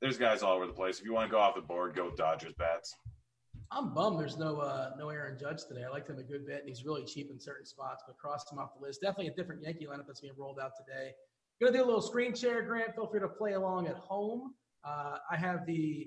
[0.00, 0.98] there's guys all over the place.
[0.98, 2.94] If you want to go off the board, go with Dodgers bats.
[3.72, 5.84] I'm bummed there's no uh, no Aaron Judge today.
[5.84, 8.52] I liked him a good bit, and he's really cheap in certain spots, but crossed
[8.52, 9.00] him off the list.
[9.02, 11.12] Definitely a different Yankee lineup that's being rolled out today.
[11.60, 12.94] Going to do a little screen share, Grant.
[12.94, 14.54] Feel free to play along at home.
[14.84, 16.06] Uh, I have the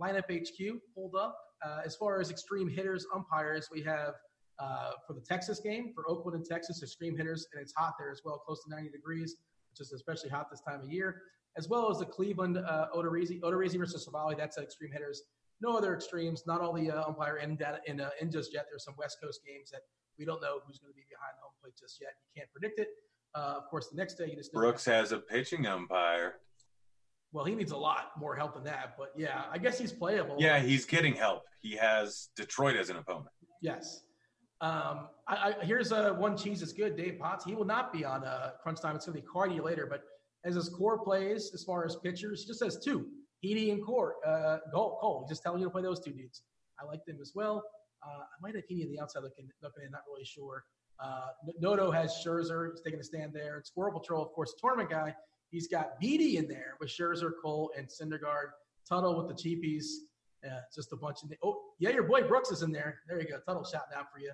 [0.00, 1.38] lineup HQ pulled up.
[1.64, 4.14] Uh, as far as extreme hitters, umpires, we have
[4.58, 8.10] uh, for the Texas game, for Oakland and Texas, extreme hitters, and it's hot there
[8.10, 9.36] as well, close to 90 degrees,
[9.70, 11.22] which is especially hot this time of year,
[11.56, 15.22] as well as the Cleveland uh, Odorizzi, Odorizzi versus Civale, that's an extreme hitters.
[15.60, 18.66] No other extremes, not all the uh, umpire in, data, in, uh, in just yet.
[18.70, 19.82] There's some West Coast games that
[20.18, 22.14] we don't know who's going to be behind the home plate just yet.
[22.34, 22.88] You can't predict it.
[23.34, 26.34] Uh, of course, the next day you just Brooks has a pitching umpire.
[27.32, 30.36] Well, he needs a lot more help than that, but yeah, I guess he's playable.
[30.38, 31.42] Yeah, he's getting help.
[31.60, 33.28] He has Detroit as an opponent.
[33.60, 34.02] Yes.
[34.60, 36.96] Um, I, I, here's uh, one cheese is good.
[36.96, 37.44] Dave Potts.
[37.44, 38.96] He will not be on uh, crunch time.
[38.96, 40.02] It's going to be Cardi later, but
[40.44, 43.06] as his core plays, as far as pitchers, he just has two:
[43.44, 44.16] Heaney and Core.
[44.26, 44.98] Uh, Cole.
[45.00, 45.26] Cole.
[45.28, 46.42] Just telling you to play those two dudes.
[46.80, 47.62] I like them as well.
[48.04, 50.64] Uh, I might have Heaney on the outside looking, looking in, not really sure.
[51.00, 51.28] Uh,
[51.60, 52.70] Noto has Scherzer.
[52.72, 53.56] He's taking a stand there.
[53.56, 55.14] And Squirrel Patrol, of course, tournament guy.
[55.50, 58.50] He's got Beede in there with Scherzer, Cole, and Syndergaard.
[58.88, 59.84] Tuttle with the cheapies.
[60.44, 61.32] Yeah, just a bunch of.
[61.42, 63.00] Oh, yeah, your boy Brooks is in there.
[63.08, 63.38] There you go.
[63.46, 64.32] Tuttle shouting out for you.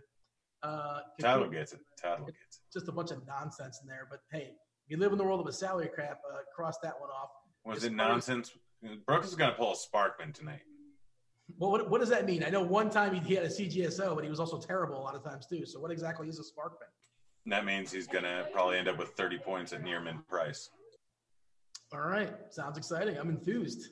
[0.62, 1.80] Uh, Tuttle gets it.
[2.00, 2.62] Tuttle gets it.
[2.72, 4.06] Just a bunch of nonsense in there.
[4.10, 7.00] But hey, if you live in the world of a salary crap, uh, cross that
[7.00, 7.30] one off.
[7.64, 8.52] Was it's it nonsense?
[9.06, 10.60] Brooks is going to pull a Sparkman tonight.
[11.59, 12.42] Well, what, what does that mean?
[12.42, 15.14] I know one time he had a CGSO, but he was also terrible a lot
[15.14, 15.66] of times too.
[15.66, 16.88] So what exactly is a Sparkman?
[17.47, 20.70] That means he's going to probably end up with 30 points at near min price.
[21.92, 22.32] All right.
[22.51, 23.18] Sounds exciting.
[23.18, 23.88] I'm enthused.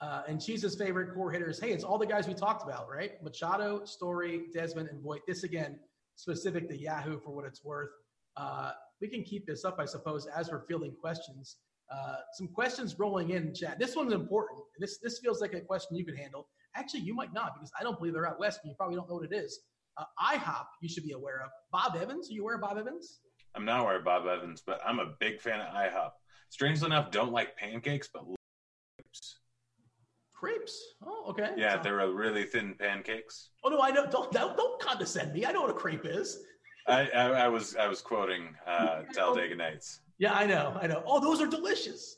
[0.00, 1.60] Uh, and Cheese's favorite core hitters.
[1.60, 3.22] Hey, it's all the guys we talked about, right?
[3.22, 5.22] Machado, Story, Desmond, and Voit.
[5.26, 5.78] This again,
[6.16, 7.90] specific to Yahoo for what it's worth.
[8.36, 11.56] Uh, we can keep this up, I suppose, as we're fielding questions.
[11.90, 13.78] Uh, some questions rolling in chat.
[13.78, 14.60] This one's important.
[14.78, 16.46] This this feels like a question you could handle.
[16.78, 19.08] Actually, you might not because I don't believe they're out west, and you probably don't
[19.08, 19.60] know what it is.
[19.96, 21.50] Uh, IHOP, you should be aware of.
[21.72, 23.18] Bob Evans, are you aware of Bob Evans?
[23.56, 26.10] I'm not aware of Bob Evans, but I'm a big fan of IHOP.
[26.50, 28.22] Strangely enough, don't like pancakes, but
[28.96, 29.38] crepes.
[30.32, 30.80] Crepes.
[31.04, 31.50] Oh, okay.
[31.56, 33.50] Yeah, So- they're really thin pancakes.
[33.64, 34.06] Oh no, I know.
[34.06, 35.44] Don't don't, don't condescend me.
[35.44, 36.44] I know what a crepe is.
[36.86, 40.00] I, I, I was I was quoting uh, Talladega Nights.
[40.18, 40.78] Yeah, I know.
[40.80, 41.02] I know.
[41.06, 42.16] Oh, those are delicious.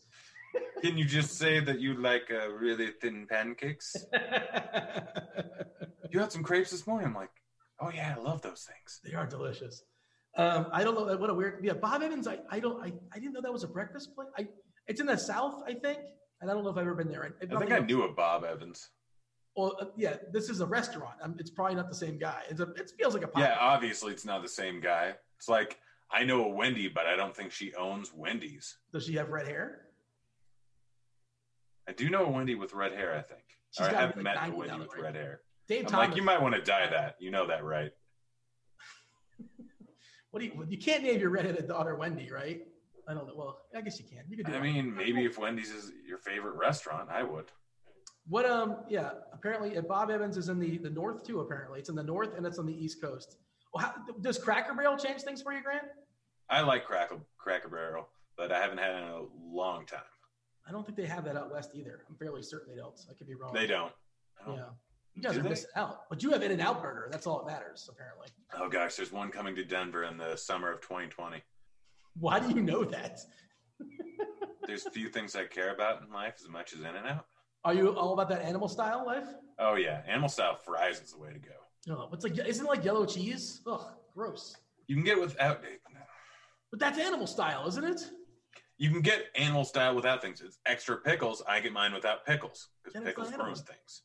[0.83, 3.97] Can you just say that you like uh, really thin pancakes?
[6.11, 7.07] You had some crepes this morning.
[7.07, 7.31] I'm like,
[7.79, 9.01] oh yeah, I love those things.
[9.05, 9.85] they are delicious.
[10.37, 11.65] Um, I don't know what a weird.
[11.65, 12.27] Yeah, Bob Evans.
[12.27, 12.85] I, I don't.
[12.85, 14.29] I, I didn't know that was a breakfast place.
[14.37, 14.49] I
[14.87, 16.01] it's in the South, I think,
[16.41, 17.33] and I don't know if I've ever been there.
[17.41, 18.91] I think I knew a Bob Evans.
[19.57, 21.15] Well, uh, yeah, this is a restaurant.
[21.23, 22.43] Um, it's probably not the same guy.
[22.49, 23.43] It's a, it feels like a pop.
[23.43, 25.15] Yeah, obviously it's not the same guy.
[25.39, 25.79] It's like
[26.11, 28.77] I know a Wendy, but I don't think she owns Wendy's.
[28.93, 29.83] Does she have red hair?
[31.89, 33.17] I do know a Wendy with red hair.
[33.17, 33.43] I think.
[33.71, 35.03] She's or I gotta have be met a Wendy with right?
[35.03, 35.41] red hair.
[35.69, 36.09] Dave I'm Thomas.
[36.09, 37.17] like, you might want to dye that.
[37.21, 37.93] You know that, right?
[40.33, 40.65] What do you?
[40.69, 42.63] You can't name your redheaded daughter Wendy, right?
[43.09, 43.35] I don't know.
[43.35, 44.23] Well, I guess you can.
[44.29, 44.53] You could do.
[44.53, 47.47] I mean, maybe if Wendy's is your favorite restaurant, I would.
[48.29, 51.81] What um yeah, apparently uh, Bob Evans is in the the north too, apparently.
[51.81, 53.39] It's in the north and it's on the east coast.
[53.75, 55.87] Well, how, does Cracker Barrel change things for you, Grant?
[56.49, 60.01] I like Cracker Cracker Barrel, but I haven't had it in a long time.
[60.69, 62.01] I don't think they have that out west either.
[62.09, 62.99] I'm fairly certain they don't.
[62.99, 63.53] So I could be wrong.
[63.53, 63.93] They don't.
[64.45, 64.65] Don't- Yeah.
[65.17, 65.49] You guys Do are they?
[65.51, 66.09] missing out.
[66.09, 67.09] But you have In-N-Out Burger.
[67.11, 68.29] That's all that matters, apparently.
[68.55, 71.43] Oh gosh, there's one coming to Denver in the summer of 2020.
[72.15, 73.19] Why do you know that?
[74.67, 77.27] There's few things I care about in life as much as In and Out.
[77.65, 79.27] Are you all about that animal style life?
[79.59, 81.55] Oh yeah, animal style fries is the way to go.
[81.89, 83.63] Oh, no, it's like isn't it like yellow cheese?
[83.67, 83.85] Ugh,
[84.15, 84.57] gross.
[84.87, 85.63] You can get it without.
[85.65, 85.77] Eh,
[86.71, 88.01] but that's animal style, isn't it?
[88.81, 90.41] You can get animal style without things.
[90.41, 91.43] It's extra pickles.
[91.47, 93.75] I get mine without pickles because pickles not ruins animal.
[93.75, 94.03] things.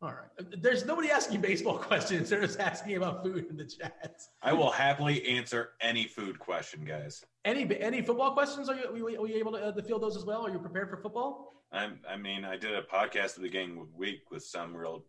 [0.00, 0.62] All right.
[0.62, 2.30] There's nobody asking baseball questions.
[2.30, 4.20] They're just asking about food in the chat.
[4.40, 7.24] I will happily answer any food question, guys.
[7.44, 8.68] Any any football questions?
[8.68, 10.46] Are you were you, you able to, uh, to field those as well?
[10.46, 11.64] Are you prepared for football?
[11.72, 14.76] I'm, I mean, I did a podcast at the beginning of the week with some
[14.76, 15.04] real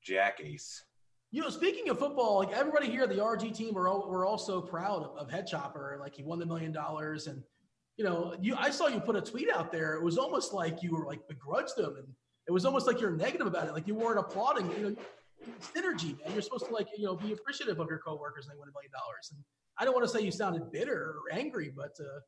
[0.00, 0.84] jackace.
[1.32, 4.38] You know, speaking of football, like everybody here, the RG team, we're all, we're all
[4.38, 5.98] so proud of, of Head Chopper.
[6.00, 7.42] Like he won the million dollars, and
[7.98, 9.94] you know, you I saw you put a tweet out there.
[9.94, 12.06] It was almost like you were like begrudged them, and
[12.46, 13.72] it was almost like you're negative about it.
[13.74, 14.70] Like you weren't applauding.
[14.70, 14.96] You know,
[15.60, 16.32] synergy, man.
[16.32, 18.72] You're supposed to like you know be appreciative of your coworkers and they win a
[18.72, 19.32] million dollars.
[19.32, 19.42] And
[19.78, 22.20] I don't want to say you sounded bitter or angry, but uh,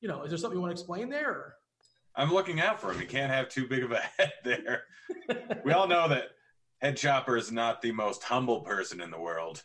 [0.00, 1.30] you know, is there something you want to explain there?
[1.30, 1.54] Or?
[2.14, 3.00] I'm looking out for him.
[3.00, 4.84] He can't have too big of a head there.
[5.64, 6.28] we all know that
[6.80, 9.64] Head Chopper is not the most humble person in the world.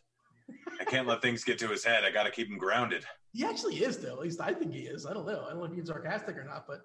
[0.79, 2.03] I can't let things get to his head.
[2.05, 3.05] I got to keep him grounded.
[3.33, 4.13] He actually is, though.
[4.13, 5.05] At least I think he is.
[5.05, 5.45] I don't know.
[5.45, 6.81] I don't know if he's sarcastic or not, but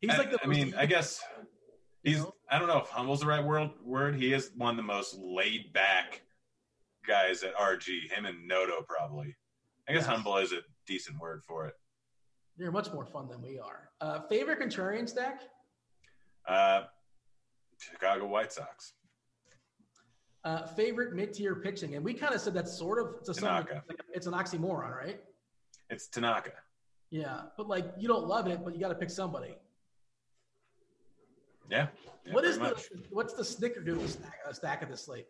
[0.00, 0.38] he's I, like the.
[0.42, 1.20] I mean, I guess
[2.02, 2.18] he's.
[2.18, 2.34] know?
[2.50, 3.70] I don't know if humble's the right word.
[3.84, 4.16] Word.
[4.16, 6.22] He is one of the most laid back
[7.06, 8.10] guys at RG.
[8.10, 9.36] Him and Noto probably.
[9.88, 10.06] I guess Yes.
[10.06, 11.74] humble is a decent word for it.
[12.56, 13.90] They're much more fun than we are.
[14.00, 15.42] Uh, favorite contrarian stack?
[16.46, 16.82] Uh,
[17.78, 18.92] Chicago White Sox.
[20.44, 23.82] Uh, favorite mid-tier pitching, and we kind of said that's sort of to some Tanaka.
[23.88, 25.20] like, it's an oxymoron, right?
[25.90, 26.52] It's Tanaka.
[27.10, 29.56] Yeah, but like you don't love it, but you got to pick somebody.
[31.70, 31.86] Yeah.
[32.26, 32.82] yeah what is the much.
[33.10, 35.26] what's the snickerdoodle stack, uh, stack of the slate?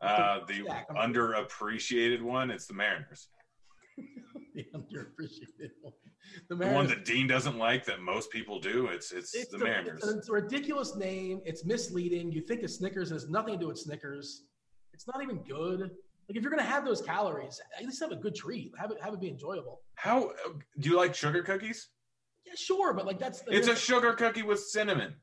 [0.00, 0.88] Uh, the stack?
[0.90, 2.50] underappreciated one?
[2.50, 3.28] It's the Mariners.
[4.54, 5.92] the underappreciated one.
[6.48, 8.86] The The one that Dean doesn't like that most people do.
[8.86, 10.02] It's it's, It's, the the- Mariners.
[10.02, 11.40] It's, a ridiculous name.
[11.44, 12.32] It's misleading.
[12.32, 14.44] You think it's Snickers, it has nothing to do with Snickers.
[14.92, 15.90] It's not even good.
[16.30, 18.70] Like if you're gonna have those calories, at least have a good treat.
[18.78, 19.80] Have it have it be enjoyable.
[19.96, 20.30] How
[20.78, 21.88] do you like sugar cookies?
[22.46, 25.14] Yeah, sure, but like that's the, It's a sugar cookie with cinnamon.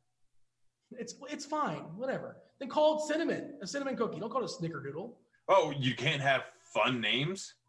[0.91, 2.39] it's it's fine, whatever.
[2.59, 4.19] Then call it cinnamon, a cinnamon cookie.
[4.19, 5.13] Don't call it a snickerdoodle.
[5.47, 6.43] Oh, you can't have
[6.73, 7.53] fun names.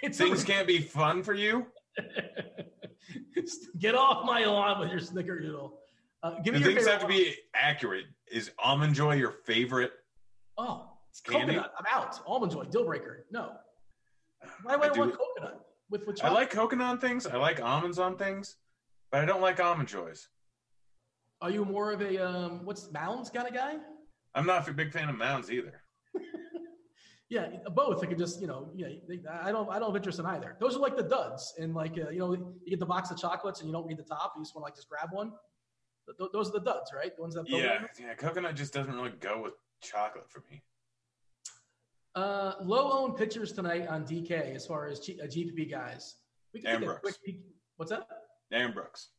[0.00, 1.66] It's Things a, can't be fun for you.
[3.78, 5.72] get off my lawn with your snickerdoodle.
[6.22, 8.04] Uh, give me things have to be accurate.
[8.30, 9.90] Is almond joy your favorite?
[10.56, 11.54] Oh, it's Candy?
[11.54, 11.72] coconut.
[11.78, 12.20] I'm out.
[12.26, 13.26] Almond joy, deal breaker.
[13.30, 13.52] No.
[14.62, 17.26] Why would I, I do- want coconut with I like coconut on things.
[17.26, 18.56] I like almonds on things,
[19.10, 20.28] but I don't like almond joys.
[21.40, 23.76] Are you more of a um, what's mounds kind of guy?
[24.34, 25.82] I'm not a big fan of mounds either.
[27.30, 28.02] Yeah, both.
[28.02, 28.86] I could just, you know, yeah.
[29.42, 30.56] I don't, I don't have interest in either.
[30.60, 33.18] Those are like the duds, and like, uh, you know, you get the box of
[33.18, 34.32] chocolates and you don't read the top.
[34.34, 35.32] You just want to like just grab one.
[36.06, 37.14] Th- th- those are the duds, right?
[37.14, 37.44] The ones that.
[37.46, 38.14] Yeah, yeah.
[38.14, 39.52] Coconut just doesn't really go with
[39.82, 40.62] chocolate for me.
[42.18, 46.16] Uh, low owned pitchers tonight on DK as far as G- uh, GPP guys.
[46.52, 47.42] We can take a quick peek.
[47.76, 48.08] What's that?
[48.50, 49.10] Aaron Brooks.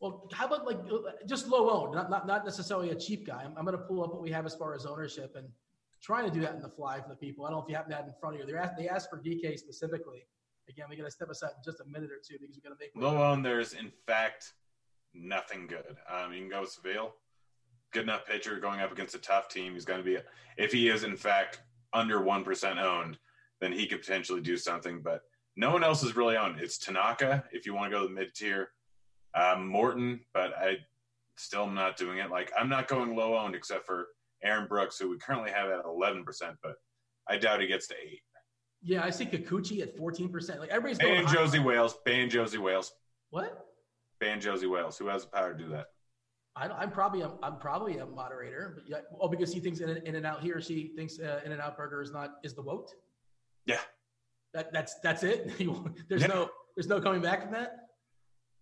[0.00, 0.78] Well, how about like
[1.26, 3.42] just low owned, not not, not necessarily a cheap guy.
[3.44, 5.46] I'm, I'm going to pull up what we have as far as ownership and
[6.02, 7.44] trying to do that in the fly for the people.
[7.44, 8.50] I don't know if you have that in front of you.
[8.50, 10.26] They asked, they asked for DK specifically.
[10.70, 12.70] Again, we got to step aside in just a minute or two because we got
[12.70, 13.44] to make low owned.
[13.44, 14.54] There's in fact
[15.12, 15.98] nothing good.
[16.08, 17.10] Um, you can go with Civale,
[17.92, 19.74] good enough pitcher going up against a tough team.
[19.74, 20.16] He's going to be
[20.56, 21.60] if he is in fact
[21.92, 23.18] under one percent owned,
[23.60, 25.00] then he could potentially do something.
[25.02, 25.22] But
[25.56, 26.60] no one else is really owned.
[26.60, 28.70] It's Tanaka if you want to go to the mid tier
[29.34, 30.78] um, Morton, but I
[31.36, 32.30] still am not doing it.
[32.30, 34.08] Like I'm not going low owned except for
[34.42, 36.74] Aaron Brooks, who we currently have at 11 percent, but
[37.28, 38.20] I doubt he gets to eight.
[38.82, 40.60] Yeah, I see Kikuchi at 14 percent.
[40.60, 41.24] Like everybody's going.
[41.24, 41.96] Ban Josie Wales.
[42.04, 42.92] Ban Josie Wales.
[43.30, 43.66] What?
[44.20, 44.96] Ban Josie Wales.
[44.98, 45.86] Who has the power to do that?
[46.56, 49.88] I, am probably a, I'm probably a moderator, but yeah, oh, because he thinks in,
[49.88, 50.42] In-N-Out.
[50.42, 52.90] He or she thinks uh, In-N-Out Burger is not is the vote.
[53.66, 53.78] Yeah.
[54.52, 55.52] That that's that's it.
[56.08, 56.26] there's yeah.
[56.26, 57.76] no there's no coming back from that.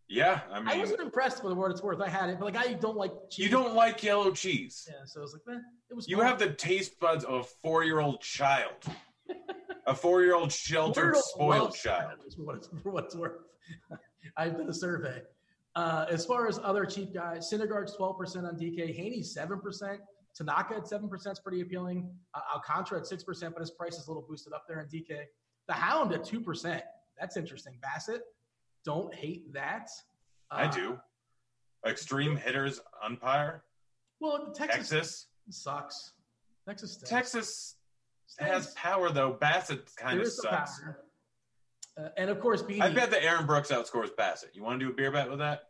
[0.09, 2.01] Yeah, I mean, I wasn't impressed for the what it's worth.
[2.01, 3.45] I had it, but like I don't like cheese.
[3.45, 4.89] You don't like yellow cheese.
[4.89, 6.09] Yeah, so I was like, man, it was.
[6.09, 6.27] You fun.
[6.27, 8.73] have the taste buds of a four-year-old child,
[9.87, 12.13] a four-year-old sheltered, spoiled child.
[12.35, 13.33] For what it's, for what it's worth,
[14.35, 15.21] I've done a survey.
[15.79, 20.01] Uh, as far as other cheap guys, Syndergaard's twelve percent on DK, seven percent,
[20.35, 22.11] Tanaka at seven percent is pretty appealing.
[22.35, 24.89] Uh, Alcantara at six percent, but his price is a little boosted up there in
[24.89, 25.21] DK.
[25.69, 26.83] The Hound at two percent,
[27.17, 27.79] that's interesting.
[27.81, 28.23] Bassitt,
[28.85, 29.89] don't hate that.
[30.51, 30.99] Uh, I do.
[31.87, 33.63] Extreme hitters umpire.
[34.19, 36.13] Well, Texas, Texas sucks.
[36.67, 37.09] Texas stinks.
[37.09, 37.77] Texas
[38.41, 39.33] has power though.
[39.41, 40.83] Bassitt kind of sucks.
[41.97, 42.83] Uh, and of course, Beanie.
[42.83, 44.55] I bet that Aaron Brooks outscores Bassitt.
[44.55, 45.68] You want to do a beer bet with that?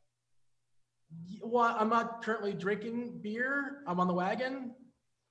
[1.42, 3.82] Well, I'm not currently drinking beer.
[3.86, 4.72] I'm on the wagon.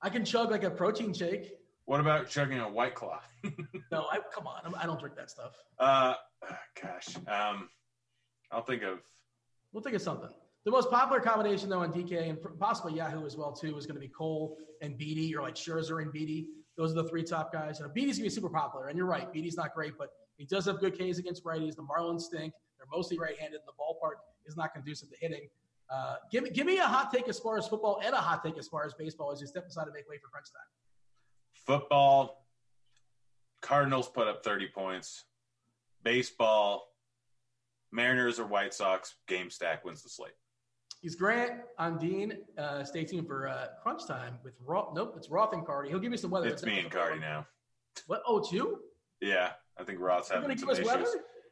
[0.02, 1.52] I can chug like a protein shake.
[1.84, 3.20] What about chugging a White Claw?
[3.92, 4.74] no, I come on.
[4.74, 5.52] I don't drink that stuff.
[5.78, 6.14] Uh,
[6.82, 7.16] gosh.
[7.26, 7.68] Um,
[8.50, 8.98] I'll think of.
[9.72, 10.30] We'll think of something.
[10.64, 13.94] The most popular combination, though, on DK and possibly Yahoo as well too, is going
[13.94, 16.46] to be Cole and Beede, or like Scherzer and Beede.
[16.76, 17.80] Those are the three top guys.
[17.80, 19.32] And know, going to be super popular, and you're right.
[19.32, 21.74] Beede's not great, but he does have good Ks against righties.
[21.74, 22.52] The Marlins stink.
[22.78, 23.60] They're mostly right-handed.
[23.66, 25.48] The ballpark is not conducive to hitting.
[25.90, 28.44] Uh, give me give me a hot take as far as football and a hot
[28.44, 30.62] take as far as baseball as you step aside to make way for crunch time.
[31.66, 32.44] Football,
[33.62, 35.24] Cardinals put up 30 points.
[36.02, 36.92] Baseball,
[37.90, 40.32] Mariners or White Sox, game stack wins the slate.
[41.00, 41.60] He's Grant.
[41.78, 42.38] I'm Dean.
[42.56, 44.94] Uh, stay tuned for uh, crunch time with Roth.
[44.94, 45.88] Nope, it's Roth and Cardi.
[45.90, 46.48] He'll give you some weather.
[46.48, 47.46] It's me and Cardi now.
[48.06, 48.22] What?
[48.26, 48.80] Oh, it's you?
[49.20, 50.86] Yeah, I think Roth's having some issues.
[50.86, 51.06] Weather?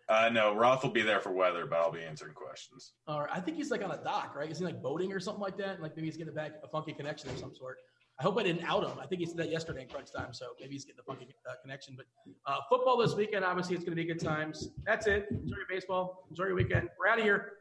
[0.09, 2.93] Uh, no, Roth will be there for weather, but I'll be answering questions.
[3.09, 3.31] All right.
[3.33, 4.51] I think he's like on a dock, right?
[4.51, 5.71] Is he like boating or something like that?
[5.71, 7.79] And like maybe he's getting back a funky connection of some sort.
[8.19, 8.99] I hope I didn't out him.
[8.99, 11.29] I think he said that yesterday in crunch time, so maybe he's getting the funky
[11.49, 11.97] uh, connection.
[11.97, 12.07] But
[12.51, 14.71] uh, football this weekend, obviously, it's going to be good times.
[14.87, 15.27] That's it.
[15.31, 16.27] Enjoy your baseball.
[16.31, 16.89] Enjoy your weekend.
[16.99, 17.53] We're out of here.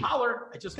[0.00, 0.48] Holler.
[0.52, 0.76] I just.